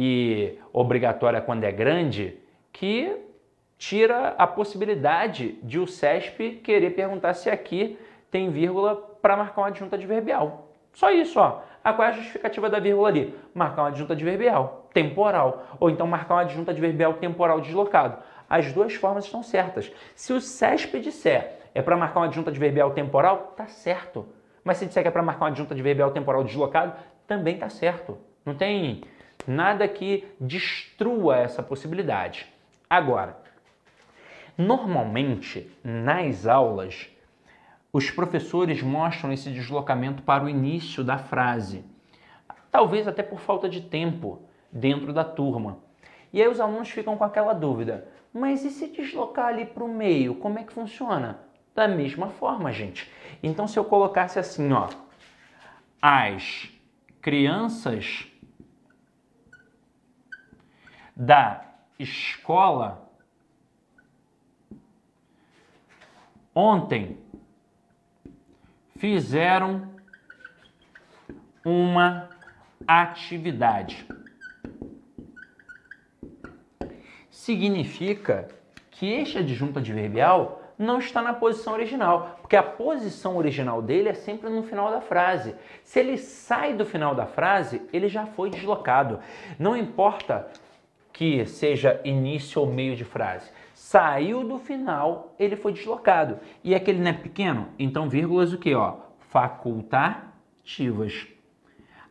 e 0.00 0.56
obrigatória 0.72 1.40
quando 1.40 1.64
é 1.64 1.72
grande 1.72 2.38
que 2.72 3.16
tira 3.76 4.28
a 4.38 4.46
possibilidade 4.46 5.58
de 5.60 5.80
o 5.80 5.88
CESP 5.88 6.60
querer 6.62 6.90
perguntar 6.90 7.34
se 7.34 7.50
aqui 7.50 7.98
tem 8.30 8.48
vírgula 8.48 8.94
para 8.94 9.36
marcar 9.36 9.62
uma 9.62 9.66
adjunta 9.66 9.96
adverbial. 9.96 10.68
Só 10.92 11.10
isso, 11.10 11.40
ó. 11.40 11.62
Ah, 11.82 11.92
qual 11.92 12.06
é 12.06 12.10
a 12.12 12.14
justificativa 12.14 12.70
da 12.70 12.78
vírgula 12.78 13.08
ali? 13.08 13.34
Marcar 13.52 13.82
uma 13.82 13.88
adjunta 13.88 14.12
adverbial 14.12 14.88
temporal. 14.94 15.66
Ou 15.80 15.90
então 15.90 16.06
marcar 16.06 16.34
uma 16.34 16.42
adjunta 16.42 16.70
adverbial 16.70 17.14
temporal 17.14 17.60
deslocado. 17.60 18.22
As 18.48 18.72
duas 18.72 18.94
formas 18.94 19.24
estão 19.24 19.42
certas. 19.42 19.90
Se 20.14 20.32
o 20.32 20.40
CESP 20.40 21.00
disser 21.00 21.58
é 21.74 21.82
para 21.82 21.96
marcar 21.96 22.20
uma 22.20 22.26
adjunta 22.26 22.50
adverbial 22.50 22.92
temporal, 22.92 23.52
tá 23.56 23.66
certo. 23.66 24.26
Mas 24.62 24.76
se 24.76 24.86
disser 24.86 25.02
que 25.02 25.08
é 25.08 25.12
para 25.12 25.24
marcar 25.24 25.46
uma 25.46 25.50
adjunta 25.50 25.74
adverbial 25.74 26.12
temporal 26.12 26.44
deslocado, 26.44 26.92
também 27.26 27.58
tá 27.58 27.68
certo. 27.68 28.16
Não 28.46 28.54
tem 28.54 29.02
nada 29.48 29.88
que 29.88 30.28
destrua 30.38 31.38
essa 31.38 31.62
possibilidade. 31.62 32.46
Agora, 32.88 33.38
normalmente 34.56 35.70
nas 35.82 36.46
aulas 36.46 37.08
os 37.90 38.10
professores 38.10 38.82
mostram 38.82 39.32
esse 39.32 39.50
deslocamento 39.50 40.22
para 40.22 40.44
o 40.44 40.48
início 40.48 41.02
da 41.02 41.16
frase, 41.16 41.84
talvez 42.70 43.08
até 43.08 43.22
por 43.22 43.40
falta 43.40 43.68
de 43.68 43.80
tempo 43.80 44.42
dentro 44.70 45.12
da 45.12 45.24
turma. 45.24 45.78
E 46.32 46.42
aí 46.42 46.48
os 46.48 46.60
alunos 46.60 46.90
ficam 46.90 47.16
com 47.16 47.24
aquela 47.24 47.54
dúvida: 47.54 48.06
mas 48.32 48.64
e 48.64 48.70
se 48.70 48.88
deslocar 48.88 49.46
ali 49.46 49.64
para 49.64 49.82
o 49.82 49.88
meio, 49.88 50.34
como 50.34 50.58
é 50.58 50.62
que 50.62 50.72
funciona? 50.72 51.40
Da 51.74 51.88
mesma 51.88 52.28
forma, 52.28 52.70
gente. 52.72 53.10
Então, 53.42 53.66
se 53.66 53.78
eu 53.78 53.84
colocasse 53.84 54.38
assim, 54.38 54.72
ó, 54.72 54.88
as 56.02 56.68
crianças 57.22 58.26
da 61.18 61.64
escola 61.98 63.10
ontem 66.54 67.18
fizeram 68.96 69.88
uma 71.64 72.28
atividade. 72.86 74.06
Significa 77.28 78.46
que 78.92 79.12
este 79.12 79.38
adjunto 79.38 79.80
adverbial 79.80 80.62
não 80.78 81.00
está 81.00 81.20
na 81.20 81.34
posição 81.34 81.72
original, 81.72 82.38
porque 82.40 82.54
a 82.54 82.62
posição 82.62 83.36
original 83.36 83.82
dele 83.82 84.10
é 84.10 84.14
sempre 84.14 84.48
no 84.48 84.62
final 84.62 84.92
da 84.92 85.00
frase. 85.00 85.56
Se 85.82 85.98
ele 85.98 86.16
sai 86.16 86.74
do 86.74 86.86
final 86.86 87.12
da 87.16 87.26
frase, 87.26 87.82
ele 87.92 88.08
já 88.08 88.24
foi 88.26 88.50
deslocado. 88.50 89.18
Não 89.58 89.76
importa 89.76 90.48
que 91.18 91.44
seja 91.46 92.00
início 92.04 92.62
ou 92.62 92.68
meio 92.68 92.94
de 92.94 93.04
frase. 93.04 93.50
Saiu 93.74 94.44
do 94.44 94.56
final, 94.56 95.34
ele 95.36 95.56
foi 95.56 95.72
deslocado. 95.72 96.38
E 96.62 96.76
aquele 96.76 97.00
não 97.00 97.10
é 97.10 97.12
pequeno? 97.12 97.70
Então, 97.76 98.08
vírgulas 98.08 98.52
o 98.52 98.56
que? 98.56 98.72
Ó? 98.72 98.98
Facultativas. 99.18 101.26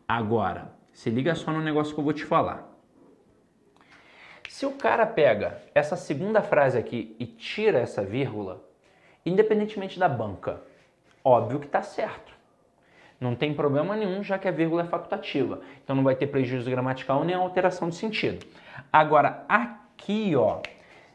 Agora, 0.06 0.74
se 0.91 1.10
liga 1.10 1.34
só 1.36 1.54
no 1.54 1.62
negócio 1.62 1.93
que 1.93 2.00
eu 2.02 2.04
vou 2.04 2.12
te 2.12 2.26
falar. 2.26 2.67
Se 4.50 4.65
o 4.65 4.74
cara 4.74 5.06
pega 5.06 5.62
essa 5.74 5.96
segunda 5.96 6.41
frase 6.41 6.78
aqui 6.78 7.15
e 7.17 7.26
tira 7.26 7.80
essa 7.80 8.04
vírgula, 8.04 8.62
independentemente 9.26 9.98
da 9.98 10.10
banca, 10.10 10.62
óbvio 11.24 11.62
que 11.62 11.67
está 11.67 11.82
certo. 11.82 12.34
Não 13.22 13.36
tem 13.36 13.54
problema 13.54 13.96
nenhum, 13.96 14.22
já 14.22 14.38
que 14.38 14.50
a 14.50 14.52
vírgula 14.52 14.82
é 14.82 14.86
facultativa. 14.86 15.62
Então 15.82 15.96
não 15.96 16.04
vai 16.04 16.17
ter 16.17 16.28
prejuízo 16.28 16.70
gramatical 16.70 17.24
nem 17.24 17.36
alteração 17.36 17.88
de 17.88 17.96
sentido. 17.96 18.46
Agora, 18.92 19.46
aqui, 19.48 20.36
ó, 20.36 20.62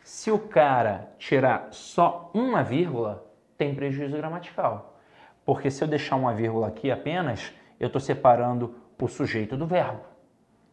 se 0.03 0.31
o 0.31 0.39
cara 0.39 1.13
tirar 1.19 1.69
só 1.71 2.31
uma 2.35 2.63
vírgula, 2.63 3.25
tem 3.57 3.75
prejuízo 3.75 4.17
gramatical. 4.17 4.99
Porque 5.45 5.71
se 5.71 5.83
eu 5.83 5.89
deixar 5.89 6.17
uma 6.17 6.35
vírgula 6.35 6.69
aqui 6.69 6.91
apenas, 6.91 7.53
eu 7.79 7.87
estou 7.87 8.01
separando 8.01 8.75
o 9.01 9.09
sujeito 9.09 9.57
do 9.57 9.67
verbo. 9.67 10.01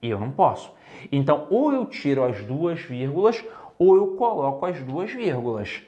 E 0.02 0.10
eu 0.10 0.20
não 0.20 0.32
posso. 0.32 0.74
Então, 1.12 1.48
ou 1.50 1.74
eu 1.74 1.86
tiro 1.86 2.24
as 2.24 2.44
duas 2.46 2.80
vírgulas, 2.82 3.44
ou 3.78 3.96
eu 3.96 4.16
coloco 4.16 4.66
as 4.66 4.82
duas 4.84 5.12
vírgulas, 5.12 5.82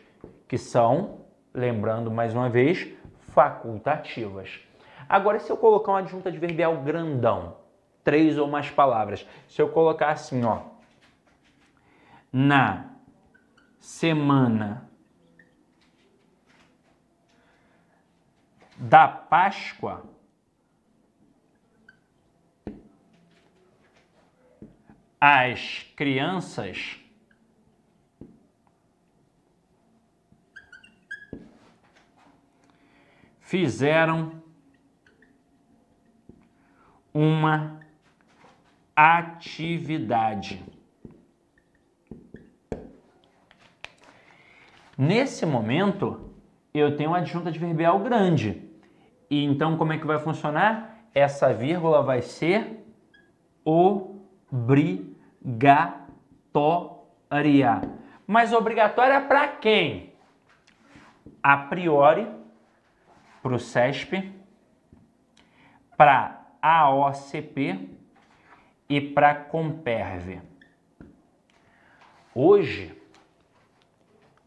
que 0.47 0.57
são, 0.57 1.19
lembrando 1.53 2.09
mais 2.09 2.33
uma 2.33 2.49
vez, 2.49 2.87
facultativas. 3.19 4.59
Agora, 5.07 5.39
se 5.39 5.51
eu 5.51 5.57
colocar 5.57 5.91
uma 5.91 5.99
adjunta 5.99 6.29
adverbial 6.29 6.77
grandão, 6.77 7.55
três 8.03 8.37
ou 8.37 8.47
mais 8.47 8.69
palavras, 8.69 9.27
se 9.47 9.61
eu 9.61 9.69
colocar 9.69 10.09
assim, 10.09 10.43
ó, 10.43 10.70
na 12.31 12.89
semana 13.79 14.89
da 18.77 19.07
Páscoa, 19.07 20.09
as 25.19 25.83
crianças 25.95 26.99
fizeram 33.41 34.41
uma 37.13 37.79
atividade. 38.95 40.80
Nesse 45.03 45.47
momento, 45.47 46.31
eu 46.71 46.95
tenho 46.95 47.09
uma 47.09 47.17
adjunta 47.17 47.49
adverbial 47.49 47.97
grande. 47.97 48.69
E 49.31 49.43
então, 49.43 49.75
como 49.75 49.91
é 49.93 49.97
que 49.97 50.05
vai 50.05 50.19
funcionar? 50.19 51.07
Essa 51.11 51.51
vírgula 51.51 52.03
vai 52.03 52.21
ser 52.21 52.85
obrigatória. 53.65 55.01
Mas 58.27 58.53
obrigatória 58.53 59.19
para 59.21 59.47
quem? 59.47 60.13
A 61.41 61.57
priori, 61.57 62.27
para 63.41 63.55
o 63.55 63.59
CESP, 63.59 64.31
para 65.97 66.45
a 66.61 66.91
OCP 66.91 67.89
e 68.87 69.01
para 69.01 69.31
a 69.31 69.35
Comperv. 69.35 70.43
Hoje, 72.35 73.00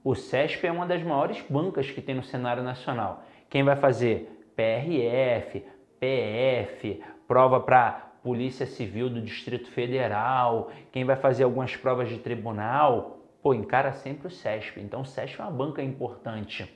o 0.04 0.14
CESP 0.14 0.66
é 0.66 0.70
uma 0.70 0.86
das 0.86 1.02
maiores 1.02 1.42
bancas 1.48 1.90
que 1.90 2.02
tem 2.02 2.14
no 2.14 2.22
cenário 2.22 2.62
nacional. 2.62 3.24
Quem 3.48 3.64
vai 3.64 3.74
fazer 3.74 4.44
PRF, 4.54 5.64
PF, 5.98 7.02
prova 7.26 7.58
para 7.58 8.12
Polícia 8.22 8.66
Civil 8.66 9.08
do 9.08 9.22
Distrito 9.22 9.70
Federal, 9.70 10.70
quem 10.92 11.04
vai 11.04 11.16
fazer 11.16 11.44
algumas 11.44 11.74
provas 11.74 12.10
de 12.10 12.18
tribunal, 12.18 13.18
pô, 13.42 13.54
encara 13.54 13.92
sempre 13.92 14.28
o 14.28 14.30
CESP. 14.30 14.80
Então 14.80 15.00
o 15.00 15.06
CESP 15.06 15.40
é 15.40 15.44
uma 15.44 15.50
banca 15.50 15.82
importante. 15.82 16.70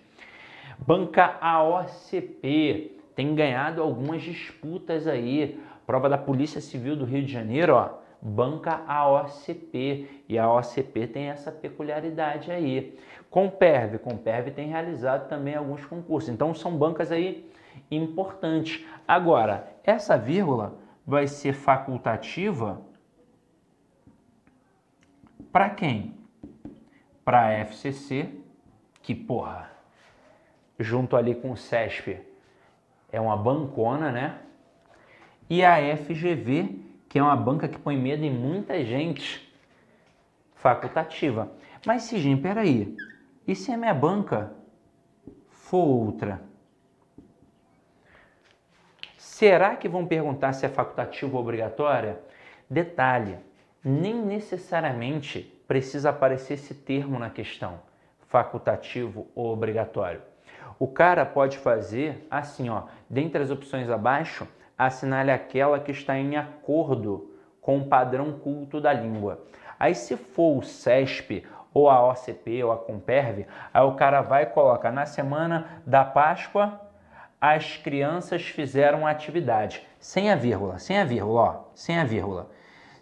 Banca 0.78 1.36
AOCP 1.40 2.98
tem 3.14 3.34
ganhado 3.34 3.82
algumas 3.82 4.22
disputas 4.22 5.06
aí. 5.06 5.60
Prova 5.86 6.08
da 6.08 6.18
Polícia 6.18 6.60
Civil 6.60 6.96
do 6.96 7.04
Rio 7.04 7.22
de 7.22 7.32
Janeiro, 7.32 7.74
ó, 7.74 7.90
banca 8.20 8.82
AOCP. 8.86 10.24
E 10.28 10.38
a 10.38 10.44
AOCP 10.44 11.06
tem 11.06 11.28
essa 11.28 11.50
peculiaridade 11.50 12.50
aí. 12.50 12.98
Comperv, 13.30 13.98
Comperv 13.98 14.50
tem 14.50 14.68
realizado 14.68 15.28
também 15.28 15.54
alguns 15.54 15.84
concursos. 15.84 16.30
Então 16.30 16.54
são 16.54 16.76
bancas 16.76 17.12
aí 17.12 17.50
importantes. 17.90 18.84
Agora, 19.06 19.68
essa 19.84 20.16
vírgula 20.16 20.78
vai 21.06 21.26
ser 21.26 21.52
facultativa 21.52 22.82
para 25.52 25.70
quem? 25.70 26.14
Para 27.24 27.46
a 27.46 27.52
FCC, 27.52 28.28
que 29.02 29.14
porra, 29.14 29.70
junto 30.78 31.16
ali 31.16 31.34
com 31.34 31.52
o 31.52 31.56
CESP, 31.56 32.20
é 33.10 33.20
uma 33.20 33.36
bancona, 33.36 34.12
né? 34.12 34.38
E 35.48 35.64
a 35.64 35.76
FGV, 35.96 36.78
que 37.08 37.18
é 37.18 37.22
uma 37.22 37.36
banca 37.36 37.66
que 37.66 37.78
põe 37.78 37.96
medo 37.96 38.24
em 38.24 38.30
muita 38.30 38.84
gente, 38.84 39.48
facultativa. 40.54 41.50
Mas, 41.86 42.02
Sigim, 42.02 42.36
peraí, 42.36 42.96
e 43.46 43.54
se 43.54 43.72
a 43.72 43.76
minha 43.76 43.94
banca 43.94 44.52
for 45.48 45.84
outra? 45.84 46.42
Será 49.16 49.76
que 49.76 49.88
vão 49.88 50.06
perguntar 50.06 50.52
se 50.52 50.66
é 50.66 50.68
facultativo 50.68 51.36
ou 51.36 51.42
obrigatória? 51.42 52.20
Detalhe, 52.68 53.38
nem 53.82 54.14
necessariamente 54.14 55.54
precisa 55.66 56.10
aparecer 56.10 56.54
esse 56.54 56.74
termo 56.74 57.18
na 57.18 57.30
questão, 57.30 57.80
facultativo 58.26 59.28
ou 59.34 59.52
obrigatório. 59.52 60.20
O 60.78 60.88
cara 60.88 61.24
pode 61.24 61.56
fazer 61.58 62.26
assim, 62.30 62.68
ó, 62.68 62.84
dentre 63.08 63.42
as 63.42 63.50
opções 63.50 63.88
abaixo, 63.88 64.46
assinale 64.78 65.32
aquela 65.32 65.80
que 65.80 65.90
está 65.90 66.16
em 66.16 66.36
acordo 66.36 67.34
com 67.60 67.78
o 67.78 67.86
padrão 67.86 68.32
culto 68.38 68.80
da 68.80 68.92
língua. 68.92 69.44
Aí 69.78 69.94
se 69.94 70.16
for 70.16 70.58
o 70.58 70.62
CESP 70.62 71.44
ou 71.74 71.90
a 71.90 72.08
OCP 72.08 72.62
ou 72.64 72.72
a 72.72 72.78
Comperv, 72.78 73.46
aí 73.74 73.82
o 73.82 73.94
cara 73.94 74.22
vai 74.22 74.46
colocar 74.46 74.92
na 74.92 75.04
semana 75.04 75.82
da 75.84 76.04
Páscoa 76.04 76.80
as 77.40 77.76
crianças 77.76 78.42
fizeram 78.42 79.06
atividade, 79.06 79.86
sem 80.00 80.30
a 80.30 80.34
vírgula, 80.34 80.78
sem 80.78 80.98
a 80.98 81.04
vírgula, 81.04 81.40
ó, 81.40 81.70
sem 81.74 81.98
a 81.98 82.04
vírgula. 82.04 82.50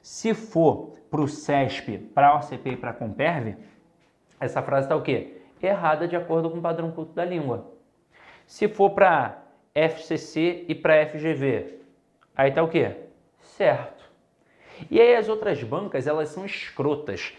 Se 0.03 0.35
for 0.35 0.93
para 1.11 1.21
o 1.21 1.29
CESP, 1.29 1.99
para 1.99 2.29
a 2.29 2.37
OCP 2.37 2.71
e 2.71 2.77
para 2.77 2.91
a 2.91 2.95
Comperv, 2.95 3.57
essa 4.39 4.62
frase 4.62 4.87
está 4.87 4.97
o 4.97 5.03
quê? 5.03 5.41
Errada 5.62 6.07
de 6.07 6.15
acordo 6.15 6.51
com 6.51 6.59
o 6.59 6.62
padrão 6.62 6.91
culto 6.91 7.15
da 7.15 7.25
língua. 7.25 7.73
Se 8.47 8.69
for 8.69 8.91
para 8.91 9.46
FCC 9.77 10.65
e 10.69 10.75
para 10.75 11.07
FGV, 11.07 11.81
aí 12.35 12.49
está 12.49 12.62
o 12.62 12.69
quê? 12.69 12.93
Certo. 13.41 14.05
E 14.91 15.01
aí 15.01 15.15
as 15.15 15.29
outras 15.29 15.62
bancas, 15.62 16.07
elas 16.07 16.31
são 16.31 16.45
escrotas 16.45 17.35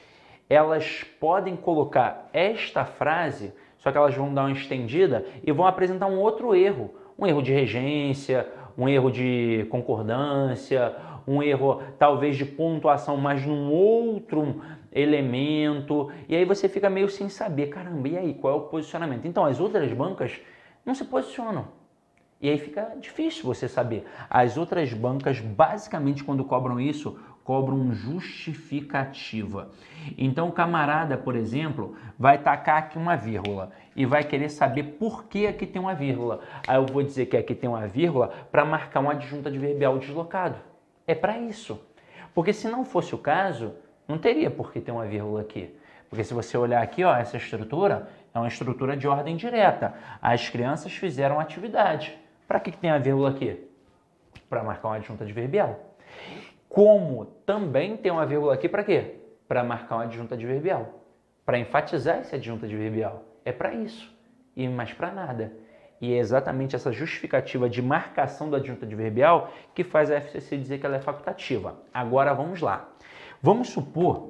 elas 0.49 1.03
podem 1.19 1.55
colocar 1.55 2.29
esta 2.31 2.85
frase, 2.85 3.53
só 3.77 3.91
que 3.91 3.97
elas 3.97 4.15
vão 4.15 4.33
dar 4.33 4.43
uma 4.43 4.51
estendida 4.51 5.25
e 5.43 5.51
vão 5.51 5.67
apresentar 5.67 6.07
um 6.07 6.19
outro 6.19 6.55
erro, 6.55 6.93
um 7.17 7.25
erro 7.25 7.41
de 7.41 7.51
regência, 7.51 8.47
um 8.77 8.87
erro 8.87 9.11
de 9.11 9.67
concordância, 9.69 10.95
um 11.27 11.43
erro 11.43 11.81
talvez 11.99 12.37
de 12.37 12.45
pontuação, 12.45 13.17
mas 13.17 13.45
num 13.45 13.71
outro 13.71 14.61
elemento, 14.91 16.09
e 16.29 16.35
aí 16.35 16.45
você 16.45 16.69
fica 16.69 16.89
meio 16.89 17.09
sem 17.09 17.27
saber, 17.27 17.67
caramba, 17.67 18.07
e 18.07 18.17
aí, 18.17 18.33
qual 18.33 18.53
é 18.53 18.57
o 18.57 18.61
posicionamento? 18.61 19.27
Então, 19.27 19.45
as 19.45 19.59
outras 19.59 19.91
bancas 19.91 20.39
não 20.85 20.95
se 20.95 21.03
posicionam. 21.03 21.67
E 22.39 22.49
aí 22.49 22.57
fica 22.57 22.95
difícil 22.99 23.43
você 23.43 23.67
saber. 23.67 24.05
As 24.29 24.57
outras 24.57 24.93
bancas, 24.93 25.39
basicamente, 25.39 26.23
quando 26.23 26.45
cobram 26.45 26.79
isso, 26.79 27.19
cobram 27.43 27.93
justificativa. 27.93 29.69
Então, 30.17 30.49
o 30.49 30.51
camarada, 30.51 31.17
por 31.17 31.35
exemplo, 31.35 31.95
vai 32.19 32.37
tacar 32.37 32.77
aqui 32.77 32.97
uma 32.97 33.15
vírgula 33.15 33.71
e 33.95 34.05
vai 34.05 34.23
querer 34.23 34.49
saber 34.49 34.83
por 34.99 35.23
que 35.25 35.47
aqui 35.47 35.65
tem 35.65 35.81
uma 35.81 35.95
vírgula. 35.95 36.41
Aí 36.67 36.75
eu 36.75 36.85
vou 36.85 37.01
dizer 37.01 37.25
que 37.25 37.37
aqui 37.37 37.55
tem 37.55 37.69
uma 37.69 37.87
vírgula 37.87 38.31
para 38.51 38.63
marcar 38.65 38.99
uma 38.99 39.13
adjunta 39.13 39.49
adverbial 39.49 39.97
deslocado. 39.97 40.57
É 41.07 41.15
para 41.15 41.39
isso. 41.39 41.81
Porque 42.35 42.53
se 42.53 42.67
não 42.67 42.85
fosse 42.85 43.15
o 43.15 43.17
caso, 43.17 43.73
não 44.07 44.17
teria 44.17 44.51
por 44.51 44.71
que 44.71 44.79
ter 44.79 44.91
uma 44.91 45.05
vírgula 45.05 45.41
aqui. 45.41 45.73
Porque 46.09 46.23
se 46.23 46.33
você 46.33 46.57
olhar 46.57 46.83
aqui, 46.83 47.03
ó, 47.03 47.15
essa 47.15 47.37
estrutura 47.37 48.09
é 48.33 48.37
uma 48.37 48.47
estrutura 48.47 48.95
de 48.95 49.07
ordem 49.07 49.35
direta. 49.35 49.93
As 50.21 50.49
crianças 50.49 50.91
fizeram 50.91 51.39
atividade. 51.39 52.26
Para 52.47 52.59
que, 52.59 52.71
que 52.71 52.77
tem 52.77 52.89
a 52.89 52.97
vírgula 52.97 53.29
aqui? 53.29 53.67
Para 54.49 54.63
marcar 54.63 54.87
uma 54.87 54.95
adjunta 54.95 55.23
adverbial. 55.23 55.95
Como 56.69 57.25
também 57.45 57.97
tem 57.97 58.11
uma 58.11 58.25
vírgula 58.25 58.53
aqui 58.53 58.69
para 58.69 58.83
quê? 58.83 59.15
Para 59.47 59.63
marcar 59.63 59.95
uma 59.95 60.03
adjunta 60.03 60.35
adverbial. 60.35 61.03
Para 61.45 61.59
enfatizar 61.59 62.19
esse 62.19 62.35
adjunta 62.35 62.65
adverbial. 62.65 63.23
É 63.43 63.51
para 63.51 63.73
isso. 63.73 64.15
E 64.55 64.67
mais 64.67 64.93
para 64.93 65.11
nada. 65.11 65.51
E 65.99 66.13
é 66.13 66.17
exatamente 66.17 66.75
essa 66.75 66.91
justificativa 66.91 67.69
de 67.69 67.81
marcação 67.81 68.49
da 68.49 68.57
adjunta 68.57 68.85
adverbial 68.85 69.51
que 69.73 69.83
faz 69.83 70.11
a 70.11 70.15
FCC 70.15 70.57
dizer 70.57 70.79
que 70.79 70.85
ela 70.85 70.97
é 70.97 71.01
facultativa. 71.01 71.75
Agora 71.93 72.33
vamos 72.33 72.61
lá. 72.61 72.89
Vamos 73.41 73.69
supor 73.69 74.29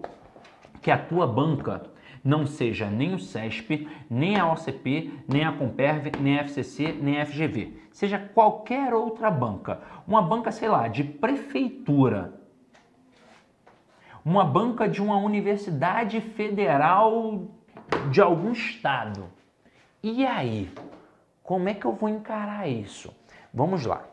que 0.81 0.89
a 0.89 0.97
tua 0.97 1.27
banca 1.27 1.83
não 2.27 2.45
seja 2.45 2.89
nem 2.89 3.15
o 3.15 3.19
CESP, 3.19 3.87
nem 4.09 4.37
a 4.37 4.51
OCP, 4.51 5.13
nem 5.25 5.45
a 5.45 5.53
Comperv, 5.53 6.11
nem 6.19 6.37
a 6.37 6.43
FCC, 6.43 6.91
nem 6.91 7.21
a 7.21 7.25
FGV. 7.25 7.79
Seja 7.89 8.19
qualquer 8.19 8.93
outra 8.93 9.31
banca. 9.31 9.79
Uma 10.05 10.21
banca, 10.21 10.51
sei 10.51 10.67
lá, 10.67 10.89
de 10.89 11.05
prefeitura. 11.05 12.33
Uma 14.25 14.43
banca 14.43 14.89
de 14.89 15.01
uma 15.01 15.15
universidade 15.15 16.19
federal 16.19 17.47
de 18.11 18.19
algum 18.19 18.51
estado. 18.51 19.29
E 20.03 20.25
aí? 20.25 20.69
Como 21.41 21.69
é 21.69 21.73
que 21.73 21.85
eu 21.85 21.93
vou 21.93 22.09
encarar 22.09 22.67
isso? 22.67 23.15
Vamos 23.53 23.85
lá. 23.85 24.03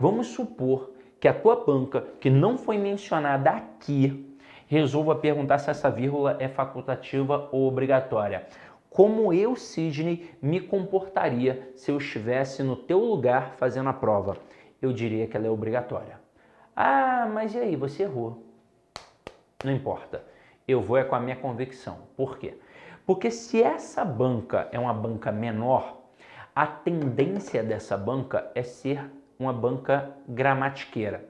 Vamos 0.00 0.26
supor 0.26 0.90
que 1.20 1.28
a 1.28 1.32
tua 1.32 1.64
banca, 1.64 2.00
que 2.20 2.28
não 2.28 2.58
foi 2.58 2.76
mencionada 2.76 3.50
aqui, 3.50 4.25
resolva 4.66 5.14
perguntar 5.14 5.58
se 5.58 5.70
essa 5.70 5.90
vírgula 5.90 6.36
é 6.40 6.48
facultativa 6.48 7.48
ou 7.52 7.66
obrigatória. 7.66 8.46
Como 8.90 9.32
eu, 9.32 9.54
Sidney, 9.54 10.30
me 10.40 10.60
comportaria 10.60 11.70
se 11.76 11.90
eu 11.90 11.98
estivesse 11.98 12.62
no 12.62 12.76
teu 12.76 12.98
lugar 12.98 13.54
fazendo 13.56 13.88
a 13.88 13.92
prova? 13.92 14.36
Eu 14.80 14.92
diria 14.92 15.26
que 15.26 15.36
ela 15.36 15.46
é 15.46 15.50
obrigatória. 15.50 16.18
Ah, 16.74 17.28
mas 17.32 17.54
e 17.54 17.58
aí, 17.58 17.76
você 17.76 18.04
errou. 18.04 18.42
Não 19.64 19.72
importa. 19.72 20.22
Eu 20.66 20.80
vou 20.80 20.96
é 20.96 21.04
com 21.04 21.14
a 21.14 21.20
minha 21.20 21.36
convicção. 21.36 21.98
Por 22.16 22.38
quê? 22.38 22.58
Porque 23.06 23.30
se 23.30 23.62
essa 23.62 24.04
banca 24.04 24.68
é 24.72 24.78
uma 24.78 24.92
banca 24.92 25.30
menor, 25.30 26.02
a 26.54 26.66
tendência 26.66 27.62
dessa 27.62 27.96
banca 27.96 28.50
é 28.54 28.62
ser 28.62 29.10
uma 29.38 29.52
banca 29.52 30.10
gramatiqueira. 30.26 31.24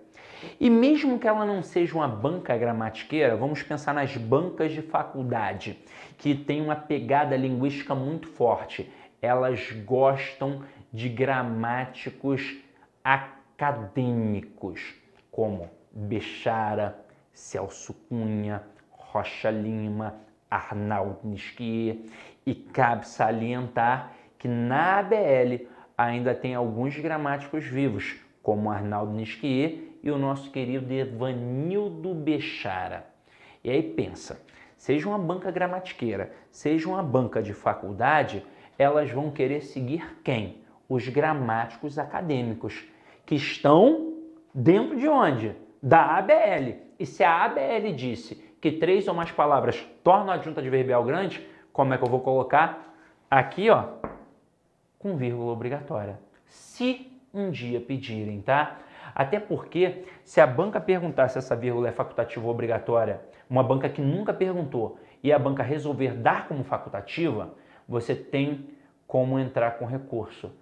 E 0.61 0.69
mesmo 0.69 1.19
que 1.19 1.27
ela 1.27 1.45
não 1.45 1.63
seja 1.63 1.95
uma 1.95 2.09
banca 2.09 2.57
gramatiqueira, 2.57 3.37
vamos 3.37 3.63
pensar 3.63 3.95
nas 3.95 4.17
bancas 4.17 4.73
de 4.73 4.83
faculdade, 4.83 5.79
que 6.19 6.35
tem 6.35 6.61
uma 6.61 6.77
pegada 6.77 7.37
linguística 7.37 7.95
muito 7.95 8.29
forte. 8.29 8.91
Elas 9.21 9.71
gostam 9.85 10.63
de 10.93 11.09
gramáticos 11.09 12.57
acadêmicos, 13.03 14.95
como 15.31 15.71
Bechara, 15.93 16.99
Celso 17.33 17.95
Cunha, 18.09 18.63
Rocha 18.91 19.51
Lima, 19.51 20.15
Arnaldo 20.51 21.21
Nisquier. 21.25 21.99
E 22.45 22.55
cabe 22.55 23.09
salientar 23.09 24.13
que 24.39 24.47
na 24.47 24.99
ABL 24.99 25.67
ainda 25.97 26.35
tem 26.35 26.55
alguns 26.55 26.97
gramáticos 26.99 27.65
vivos, 27.65 28.17
como 28.43 28.71
Arnaldo 28.71 29.13
Nisquier 29.13 29.96
e 30.07 30.11
o 30.11 30.17
nosso 30.17 30.53
querido 30.53 30.93
Evanildo 30.95 32.15
Bechara. 32.15 33.05
E 33.65 33.69
aí 33.69 33.83
pensa, 33.83 34.41
seja 34.77 35.09
uma 35.09 35.19
banca 35.19 35.51
gramatiqueira, 35.51 36.33
seja 36.49 36.89
uma 36.89 37.03
banca 37.03 37.43
de 37.43 37.53
faculdade, 37.53 38.47
elas 38.79 39.11
vão 39.11 39.33
querer 39.33 39.63
seguir 39.63 40.21
quem? 40.23 40.63
Os 40.89 41.09
gramáticos 41.09 41.99
acadêmicos, 41.99 42.85
que 43.27 43.35
estão 43.35 44.15
dentro 44.55 44.97
de 44.97 45.09
onde? 45.09 45.57
Da 45.83 46.19
ABL. 46.19 46.77
E 47.01 47.05
se 47.05 47.25
a 47.25 47.43
ABL 47.43 47.93
disse 47.97 48.37
que 48.61 48.71
três 48.71 49.09
ou 49.09 49.15
mais 49.15 49.33
palavras 49.33 49.85
tornam 50.05 50.31
a 50.31 50.35
adjunta 50.35 50.61
adverbial 50.61 51.03
grande, 51.03 51.45
como 51.73 51.93
é 51.93 51.99
que 51.99 52.05
eu 52.05 52.09
vou 52.09 52.21
colocar? 52.21 52.95
Aqui, 53.29 53.69
ó, 53.71 53.89
com 55.01 55.17
vírgula 55.17 55.51
obrigatória. 55.51 56.21
Se 56.47 57.11
um 57.35 57.51
dia 57.51 57.81
pedirem, 57.81 58.41
tá? 58.41 58.79
Até 59.15 59.41
porque, 59.41 60.05
se 60.25 60.41
a 60.41 60.47
banca 60.47 60.81
perguntar 60.81 61.29
se 61.29 61.39
essa 61.39 61.57
vírgula 61.57 61.89
é 61.89 61.93
facultativa 61.93 62.45
ou 62.45 62.51
obrigatória, 62.51 63.21
uma 63.49 63.63
banca 63.63 63.89
que 63.89 64.01
nunca 64.01 64.33
perguntou, 64.33 64.99
e 65.23 65.33
a 65.33 65.39
banca 65.39 65.63
resolver 65.63 66.15
dar 66.15 66.47
como 66.49 66.65
facultativa, 66.65 67.55
você 67.89 68.15
tem 68.15 68.71
como 69.07 69.39
entrar 69.39 69.79
com 69.79 69.87
recurso, 69.87 70.53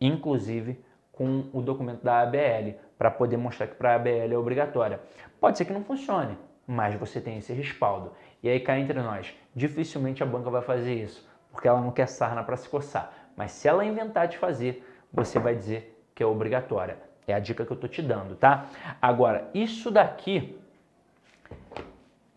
inclusive 0.00 0.84
com 1.12 1.46
o 1.52 1.62
documento 1.62 2.02
da 2.02 2.20
ABL, 2.20 2.74
para 2.98 3.10
poder 3.10 3.36
mostrar 3.36 3.66
que 3.66 3.74
para 3.74 3.92
a 3.92 3.94
ABL 3.94 4.32
é 4.32 4.36
obrigatória. 4.36 5.00
Pode 5.40 5.56
ser 5.56 5.64
que 5.64 5.72
não 5.72 5.82
funcione, 5.82 6.36
mas 6.66 6.94
você 6.94 7.20
tem 7.20 7.38
esse 7.38 7.52
respaldo. 7.52 8.12
E 8.42 8.48
aí 8.48 8.60
cá 8.60 8.78
entre 8.78 9.00
nós, 9.00 9.34
dificilmente 9.54 10.22
a 10.22 10.26
banca 10.26 10.50
vai 10.50 10.62
fazer 10.62 10.94
isso, 10.94 11.28
porque 11.50 11.66
ela 11.66 11.80
não 11.80 11.90
quer 11.90 12.06
sarna 12.06 12.42
para 12.42 12.56
se 12.56 12.68
coçar. 12.68 13.12
Mas 13.34 13.52
se 13.52 13.66
ela 13.66 13.84
inventar 13.84 14.28
de 14.28 14.36
fazer, 14.38 14.86
você 15.12 15.38
vai 15.38 15.54
dizer 15.54 15.98
que 16.14 16.22
é 16.22 16.26
obrigatória. 16.26 16.98
É 17.26 17.34
a 17.34 17.40
dica 17.40 17.64
que 17.66 17.72
eu 17.72 17.74
estou 17.74 17.90
te 17.90 18.00
dando, 18.00 18.36
tá? 18.36 18.66
Agora, 19.02 19.50
isso 19.52 19.90
daqui, 19.90 20.58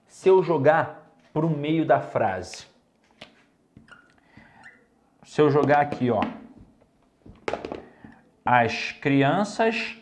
se 0.08 0.28
eu 0.28 0.42
jogar 0.42 1.12
para 1.32 1.46
o 1.46 1.50
meio 1.50 1.86
da 1.86 2.02
frase, 2.02 2.66
se 5.24 5.40
eu 5.40 5.50
jogar 5.52 5.82
aqui, 5.82 6.10
ó, 6.10 6.22
as 8.44 8.92
crianças 8.94 10.00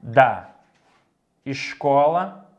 da 0.00 0.50
escola 1.44 2.50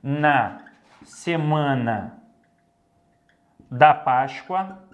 na 0.00 0.64
semana 1.02 2.22
da 3.68 3.92
Páscoa 3.92 4.89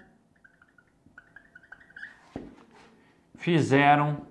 fizeram 3.37 4.25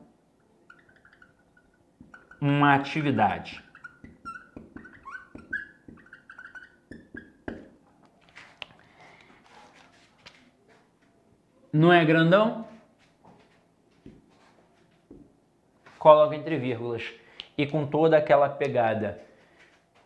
uma 2.40 2.74
atividade. 2.74 3.64
Não 11.72 11.92
é 11.92 12.04
grandão? 12.04 12.66
Coloca 15.98 16.34
entre 16.34 16.56
vírgulas 16.56 17.12
e 17.58 17.66
com 17.66 17.86
toda 17.86 18.16
aquela 18.16 18.48
pegada 18.48 19.20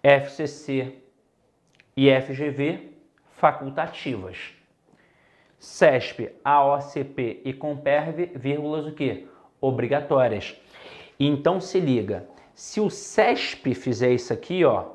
FCC 0.02 0.98
e 1.96 2.10
FGV 2.20 2.92
facultativas. 3.36 4.59
CESP, 5.60 6.30
AOCP 6.42 7.42
e 7.44 7.52
Comperv, 7.52 8.32
vírgulas 8.34 8.86
o 8.86 8.94
quê? 8.94 9.26
Obrigatórias. 9.60 10.58
Então 11.18 11.60
se 11.60 11.78
liga, 11.78 12.26
se 12.54 12.80
o 12.80 12.88
CESP 12.88 13.74
fizer 13.74 14.10
isso 14.10 14.32
aqui, 14.32 14.64
ó, 14.64 14.86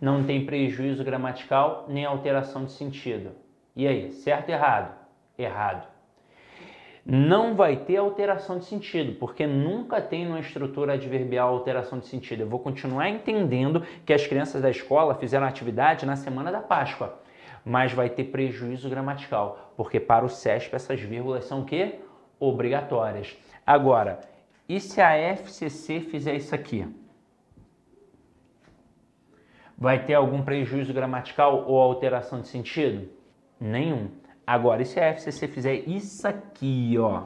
não 0.00 0.24
tem 0.24 0.46
prejuízo 0.46 1.04
gramatical 1.04 1.84
nem 1.88 2.06
alteração 2.06 2.64
de 2.64 2.72
sentido. 2.72 3.32
E 3.76 3.86
aí, 3.86 4.12
certo 4.12 4.48
ou 4.48 4.54
errado? 4.54 4.94
Errado. 5.36 5.88
não 7.04 7.54
vai 7.54 7.76
ter 7.76 7.98
alteração 7.98 8.58
de 8.58 8.64
sentido, 8.64 9.18
porque 9.18 9.46
nunca 9.46 10.00
tem 10.00 10.24
numa 10.24 10.40
estrutura 10.40 10.94
adverbial 10.94 11.50
alteração 11.50 11.98
de 11.98 12.06
sentido. 12.06 12.40
Eu 12.40 12.48
vou 12.48 12.60
continuar 12.60 13.10
entendendo 13.10 13.82
que 14.06 14.12
as 14.14 14.26
crianças 14.26 14.62
da 14.62 14.70
escola 14.70 15.14
fizeram 15.14 15.46
atividade 15.46 16.06
na 16.06 16.16
semana 16.16 16.50
da 16.50 16.60
Páscoa, 16.60 17.18
mas 17.64 17.92
vai 17.92 18.10
ter 18.10 18.24
prejuízo 18.24 18.90
gramatical, 18.90 19.72
porque 19.76 19.98
para 19.98 20.24
o 20.24 20.28
CESP 20.28 20.74
essas 20.74 21.00
vírgulas 21.00 21.44
são 21.44 21.62
o 21.62 21.64
quê? 21.64 22.00
Obrigatórias. 22.38 23.36
Agora, 23.66 24.20
e 24.68 24.78
se 24.80 25.00
a 25.00 25.16
FCC 25.16 26.00
fizer 26.00 26.34
isso 26.34 26.54
aqui? 26.54 26.86
Vai 29.76 30.04
ter 30.04 30.14
algum 30.14 30.42
prejuízo 30.42 30.92
gramatical 30.92 31.64
ou 31.66 31.80
alteração 31.80 32.40
de 32.40 32.48
sentido? 32.48 33.08
Nenhum. 33.60 34.10
Agora, 34.46 34.82
e 34.82 34.84
se 34.84 35.00
a 35.00 35.08
FCC 35.08 35.48
fizer 35.48 35.74
isso 35.88 36.26
aqui, 36.28 36.96
ó? 36.98 37.24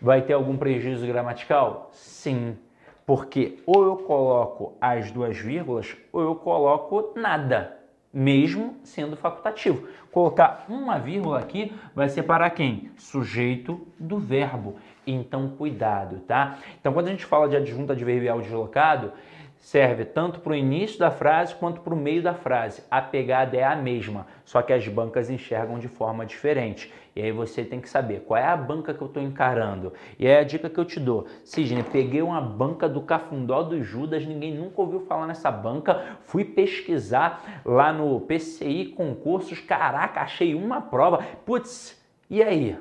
Vai 0.00 0.22
ter 0.22 0.32
algum 0.32 0.56
prejuízo 0.56 1.06
gramatical? 1.06 1.90
Sim, 1.92 2.56
porque 3.04 3.62
ou 3.66 3.84
eu 3.84 3.96
coloco 3.98 4.76
as 4.80 5.10
duas 5.10 5.36
vírgulas 5.36 5.96
ou 6.10 6.22
eu 6.22 6.34
coloco 6.34 7.12
nada, 7.14 7.79
mesmo 8.12 8.76
sendo 8.82 9.16
facultativo. 9.16 9.88
Colocar 10.10 10.64
uma 10.68 10.98
vírgula 10.98 11.38
aqui 11.38 11.72
vai 11.94 12.08
separar 12.08 12.50
quem? 12.50 12.90
Sujeito 12.96 13.86
do 13.98 14.18
verbo. 14.18 14.76
Então, 15.06 15.50
cuidado, 15.50 16.20
tá? 16.20 16.58
Então, 16.80 16.92
quando 16.92 17.08
a 17.08 17.10
gente 17.10 17.24
fala 17.24 17.48
de 17.48 17.56
adjunto 17.56 17.92
adverbial 17.92 18.40
deslocado, 18.40 19.12
serve 19.60 20.06
tanto 20.06 20.40
para 20.40 20.52
o 20.52 20.56
início 20.56 20.98
da 20.98 21.10
frase 21.10 21.54
quanto 21.54 21.82
para 21.82 21.92
o 21.92 21.96
meio 21.96 22.22
da 22.22 22.32
frase. 22.32 22.82
A 22.90 23.00
pegada 23.02 23.56
é 23.56 23.62
a 23.62 23.76
mesma, 23.76 24.26
só 24.44 24.62
que 24.62 24.72
as 24.72 24.88
bancas 24.88 25.28
enxergam 25.28 25.78
de 25.78 25.86
forma 25.86 26.24
diferente. 26.24 26.92
E 27.14 27.20
aí 27.20 27.30
você 27.30 27.62
tem 27.62 27.80
que 27.80 27.88
saber 27.88 28.20
qual 28.20 28.40
é 28.40 28.46
a 28.46 28.56
banca 28.56 28.94
que 28.94 29.02
eu 29.02 29.06
estou 29.06 29.22
encarando. 29.22 29.92
E 30.18 30.26
é 30.26 30.38
a 30.38 30.44
dica 30.44 30.70
que 30.70 30.80
eu 30.80 30.84
te 30.84 30.98
dou. 30.98 31.26
Sidney, 31.44 31.82
peguei 31.82 32.22
uma 32.22 32.40
banca 32.40 32.88
do 32.88 33.02
Cafundó 33.02 33.62
do 33.62 33.82
Judas, 33.82 34.24
ninguém 34.24 34.54
nunca 34.54 34.80
ouviu 34.80 35.00
falar 35.00 35.26
nessa 35.26 35.50
banca. 35.50 36.16
Fui 36.22 36.44
pesquisar 36.44 37.62
lá 37.64 37.92
no 37.92 38.18
PCI 38.22 38.86
concursos, 38.96 39.60
caraca, 39.60 40.22
achei 40.22 40.54
uma 40.54 40.80
prova. 40.80 41.18
Putz, 41.44 42.00
e 42.30 42.42
aí? 42.42 42.78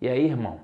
E 0.00 0.08
aí, 0.08 0.24
irmão? 0.24 0.60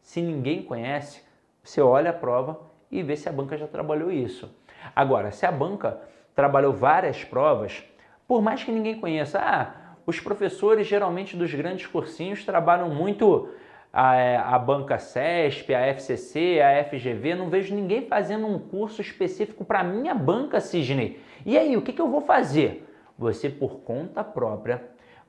Se 0.00 0.22
ninguém 0.22 0.62
conhece, 0.62 1.22
você 1.62 1.80
olha 1.80 2.10
a 2.10 2.14
prova 2.14 2.73
e 2.94 3.02
ver 3.02 3.16
se 3.16 3.28
a 3.28 3.32
banca 3.32 3.58
já 3.58 3.66
trabalhou 3.66 4.10
isso. 4.10 4.48
Agora, 4.94 5.32
se 5.32 5.44
a 5.44 5.50
banca 5.50 6.00
trabalhou 6.32 6.72
várias 6.72 7.24
provas, 7.24 7.82
por 8.26 8.40
mais 8.40 8.62
que 8.62 8.70
ninguém 8.70 9.00
conheça, 9.00 9.40
ah, 9.40 9.96
os 10.06 10.20
professores 10.20 10.86
geralmente 10.86 11.36
dos 11.36 11.52
grandes 11.52 11.86
cursinhos 11.88 12.44
trabalham 12.44 12.88
muito 12.88 13.48
a, 13.92 14.14
é, 14.14 14.36
a 14.36 14.56
banca 14.58 14.96
CESP, 14.96 15.74
a 15.74 15.80
FCC, 15.88 16.60
a 16.60 16.84
FGV, 16.84 17.34
não 17.34 17.50
vejo 17.50 17.74
ninguém 17.74 18.06
fazendo 18.06 18.46
um 18.46 18.60
curso 18.60 19.00
específico 19.00 19.64
para 19.64 19.82
minha 19.82 20.14
banca, 20.14 20.60
Sidney. 20.60 21.20
E 21.44 21.58
aí, 21.58 21.76
o 21.76 21.82
que, 21.82 21.92
que 21.92 22.00
eu 22.00 22.08
vou 22.08 22.20
fazer? 22.20 22.88
Você, 23.18 23.50
por 23.50 23.80
conta 23.80 24.22
própria, 24.22 24.82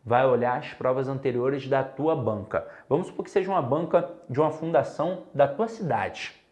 vai 0.03 0.23
olhar 0.23 0.59
as 0.59 0.71
provas 0.73 1.07
anteriores 1.07 1.67
da 1.67 1.83
tua 1.83 2.15
banca. 2.15 2.67
Vamos 2.87 3.07
supor 3.07 3.25
que 3.25 3.31
seja 3.31 3.49
uma 3.49 3.61
banca 3.61 4.07
de 4.29 4.39
uma 4.39 4.51
fundação 4.51 5.23
da 5.33 5.47
tua 5.47 5.67
cidade. 5.67 6.44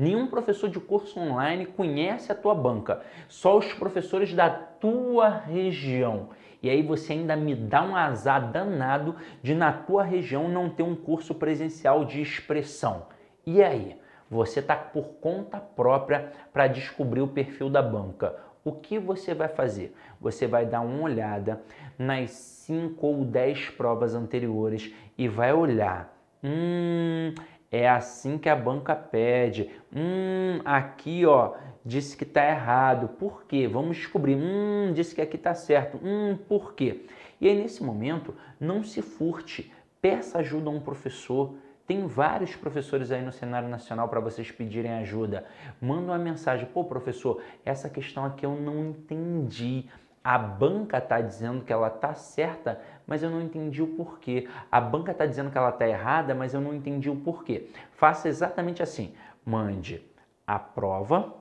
Nenhum 0.00 0.28
professor 0.28 0.70
de 0.70 0.80
curso 0.80 1.20
online 1.20 1.66
conhece 1.66 2.32
a 2.32 2.34
tua 2.34 2.54
banca, 2.54 3.02
só 3.28 3.58
os 3.58 3.70
professores 3.74 4.32
da 4.32 4.48
tua 4.48 5.28
região. 5.28 6.30
E 6.62 6.70
aí 6.70 6.82
você 6.82 7.12
ainda 7.12 7.36
me 7.36 7.54
dá 7.54 7.82
um 7.82 7.94
azar 7.94 8.50
danado 8.50 9.14
de 9.42 9.54
na 9.54 9.70
tua 9.70 10.02
região 10.02 10.48
não 10.48 10.70
ter 10.70 10.82
um 10.82 10.96
curso 10.96 11.34
presencial 11.34 12.06
de 12.06 12.22
expressão. 12.22 13.08
E 13.44 13.62
aí? 13.62 14.00
Você 14.30 14.60
está 14.60 14.74
por 14.74 15.04
conta 15.20 15.58
própria 15.58 16.32
para 16.50 16.66
descobrir 16.66 17.20
o 17.20 17.28
perfil 17.28 17.68
da 17.68 17.82
banca. 17.82 18.34
O 18.64 18.72
que 18.72 18.98
você 18.98 19.34
vai 19.34 19.48
fazer? 19.48 19.94
Você 20.18 20.46
vai 20.46 20.64
dar 20.64 20.80
uma 20.80 21.02
olhada 21.02 21.60
nas 21.98 22.30
5 22.30 23.06
ou 23.06 23.22
10 23.22 23.68
provas 23.70 24.14
anteriores 24.14 24.94
e 25.18 25.28
vai 25.28 25.52
olhar. 25.52 26.16
Hum, 26.42 27.34
é 27.70 27.88
assim 27.88 28.36
que 28.36 28.48
a 28.48 28.56
banca 28.56 28.96
pede. 28.96 29.70
Hum, 29.94 30.60
aqui 30.64 31.24
ó, 31.24 31.54
disse 31.84 32.16
que 32.16 32.24
está 32.24 32.44
errado. 32.48 33.08
Por 33.08 33.44
quê? 33.44 33.68
Vamos 33.68 33.96
descobrir. 33.96 34.36
Hum, 34.36 34.92
disse 34.92 35.14
que 35.14 35.20
aqui 35.20 35.36
está 35.36 35.54
certo. 35.54 36.00
Hum, 36.02 36.36
por 36.48 36.74
quê? 36.74 37.06
E 37.40 37.48
aí 37.48 37.56
nesse 37.56 37.82
momento, 37.82 38.34
não 38.58 38.82
se 38.82 39.00
furte. 39.00 39.72
Peça 40.02 40.38
ajuda 40.38 40.68
a 40.68 40.72
um 40.72 40.80
professor. 40.80 41.54
Tem 41.86 42.06
vários 42.06 42.54
professores 42.54 43.10
aí 43.10 43.22
no 43.22 43.32
cenário 43.32 43.68
nacional 43.68 44.08
para 44.08 44.20
vocês 44.20 44.50
pedirem 44.50 44.92
ajuda. 44.92 45.44
Manda 45.80 46.12
uma 46.12 46.18
mensagem. 46.18 46.66
Pô, 46.66 46.84
professor, 46.84 47.42
essa 47.64 47.88
questão 47.88 48.24
aqui 48.24 48.46
eu 48.46 48.54
não 48.54 48.90
entendi. 48.90 49.86
A 50.22 50.36
banca 50.36 50.98
está 50.98 51.20
dizendo 51.20 51.64
que 51.64 51.72
ela 51.72 51.88
está 51.88 52.12
certa, 52.14 52.80
mas 53.06 53.22
eu 53.22 53.30
não 53.30 53.40
entendi 53.40 53.82
o 53.82 53.86
porquê. 53.86 54.48
A 54.70 54.78
banca 54.80 55.12
está 55.12 55.24
dizendo 55.24 55.50
que 55.50 55.56
ela 55.56 55.70
está 55.70 55.88
errada, 55.88 56.34
mas 56.34 56.52
eu 56.52 56.60
não 56.60 56.74
entendi 56.74 57.08
o 57.08 57.16
porquê. 57.16 57.70
Faça 57.92 58.28
exatamente 58.28 58.82
assim: 58.82 59.14
mande 59.44 60.04
a 60.46 60.58
prova, 60.58 61.34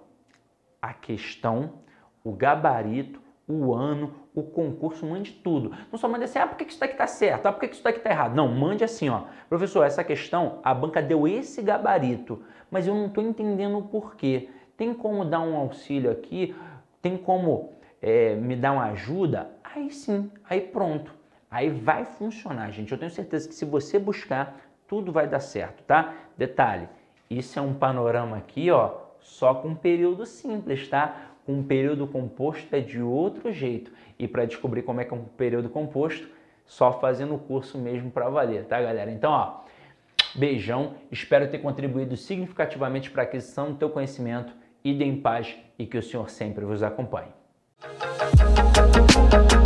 a 0.81 0.93
questão, 0.93 1.73
o 2.23 2.31
gabarito, 2.31 3.21
o 3.45 3.73
ano, 3.73 4.13
o 4.33 4.43
concurso, 4.43 5.05
mande 5.05 5.31
tudo. 5.31 5.75
Não 5.91 5.97
só 5.97 6.07
mande 6.07 6.23
assim, 6.23 6.39
ah, 6.39 6.47
por 6.47 6.55
que 6.55 6.63
isso 6.63 6.79
daqui 6.79 6.93
está 6.93 7.07
certo? 7.07 7.47
Ah, 7.47 7.51
por 7.51 7.59
que 7.59 7.73
isso 7.73 7.83
daqui 7.83 7.97
está 7.97 8.11
errado? 8.11 8.35
Não, 8.35 8.47
mande 8.47 8.83
assim, 8.83 9.09
ó. 9.09 9.23
Professor, 9.49 9.83
essa 9.83 10.03
questão, 10.03 10.59
a 10.63 10.73
banca 10.73 11.01
deu 11.01 11.27
esse 11.27 11.61
gabarito, 11.61 12.41
mas 12.69 12.87
eu 12.87 12.93
não 12.93 13.07
estou 13.07 13.23
entendendo 13.23 13.77
o 13.77 13.83
porquê. 13.83 14.49
Tem 14.77 14.93
como 14.93 15.25
dar 15.25 15.41
um 15.41 15.57
auxílio 15.57 16.11
aqui? 16.11 16.55
Tem 17.01 17.17
como 17.17 17.78
é, 18.01 18.35
me 18.35 18.55
dar 18.55 18.73
uma 18.73 18.85
ajuda, 18.85 19.49
aí 19.63 19.91
sim, 19.91 20.31
aí 20.49 20.61
pronto. 20.61 21.13
Aí 21.51 21.69
vai 21.69 22.05
funcionar, 22.05 22.69
gente. 22.71 22.91
Eu 22.91 22.97
tenho 22.97 23.11
certeza 23.11 23.47
que 23.47 23.55
se 23.55 23.65
você 23.65 23.97
buscar, 23.97 24.59
tudo 24.87 25.11
vai 25.11 25.27
dar 25.27 25.39
certo, 25.39 25.83
tá? 25.83 26.13
Detalhe, 26.37 26.87
isso 27.29 27.57
é 27.57 27.61
um 27.61 27.73
panorama 27.73 28.37
aqui, 28.37 28.69
ó, 28.69 28.95
só 29.19 29.53
com 29.53 29.75
período 29.75 30.25
simples, 30.25 30.87
tá? 30.87 31.33
Com 31.45 31.53
um 31.53 31.63
período 31.63 32.07
composto 32.07 32.75
é 32.75 32.79
de 32.79 33.01
outro 33.01 33.51
jeito. 33.51 33.91
E 34.17 34.27
para 34.27 34.45
descobrir 34.45 34.83
como 34.83 35.01
é 35.01 35.05
que 35.05 35.13
é 35.13 35.17
um 35.17 35.23
período 35.23 35.69
composto, 35.69 36.27
só 36.65 36.93
fazendo 36.99 37.33
o 37.33 37.39
curso 37.39 37.77
mesmo 37.79 38.11
para 38.11 38.29
valer, 38.29 38.65
tá, 38.65 38.79
galera? 38.79 39.11
Então, 39.11 39.31
ó, 39.31 39.61
beijão. 40.35 40.93
Espero 41.11 41.49
ter 41.49 41.59
contribuído 41.59 42.15
significativamente 42.15 43.09
para 43.09 43.23
a 43.23 43.25
aquisição 43.25 43.71
do 43.71 43.77
teu 43.77 43.89
conhecimento. 43.89 44.53
Ide 44.83 45.03
em 45.03 45.19
paz 45.19 45.55
e 45.77 45.85
que 45.85 45.97
o 45.97 46.03
Senhor 46.03 46.29
sempre 46.29 46.63
vos 46.65 46.83
acompanhe. 46.83 47.38
Thank 47.81 49.53
you. 49.53 49.58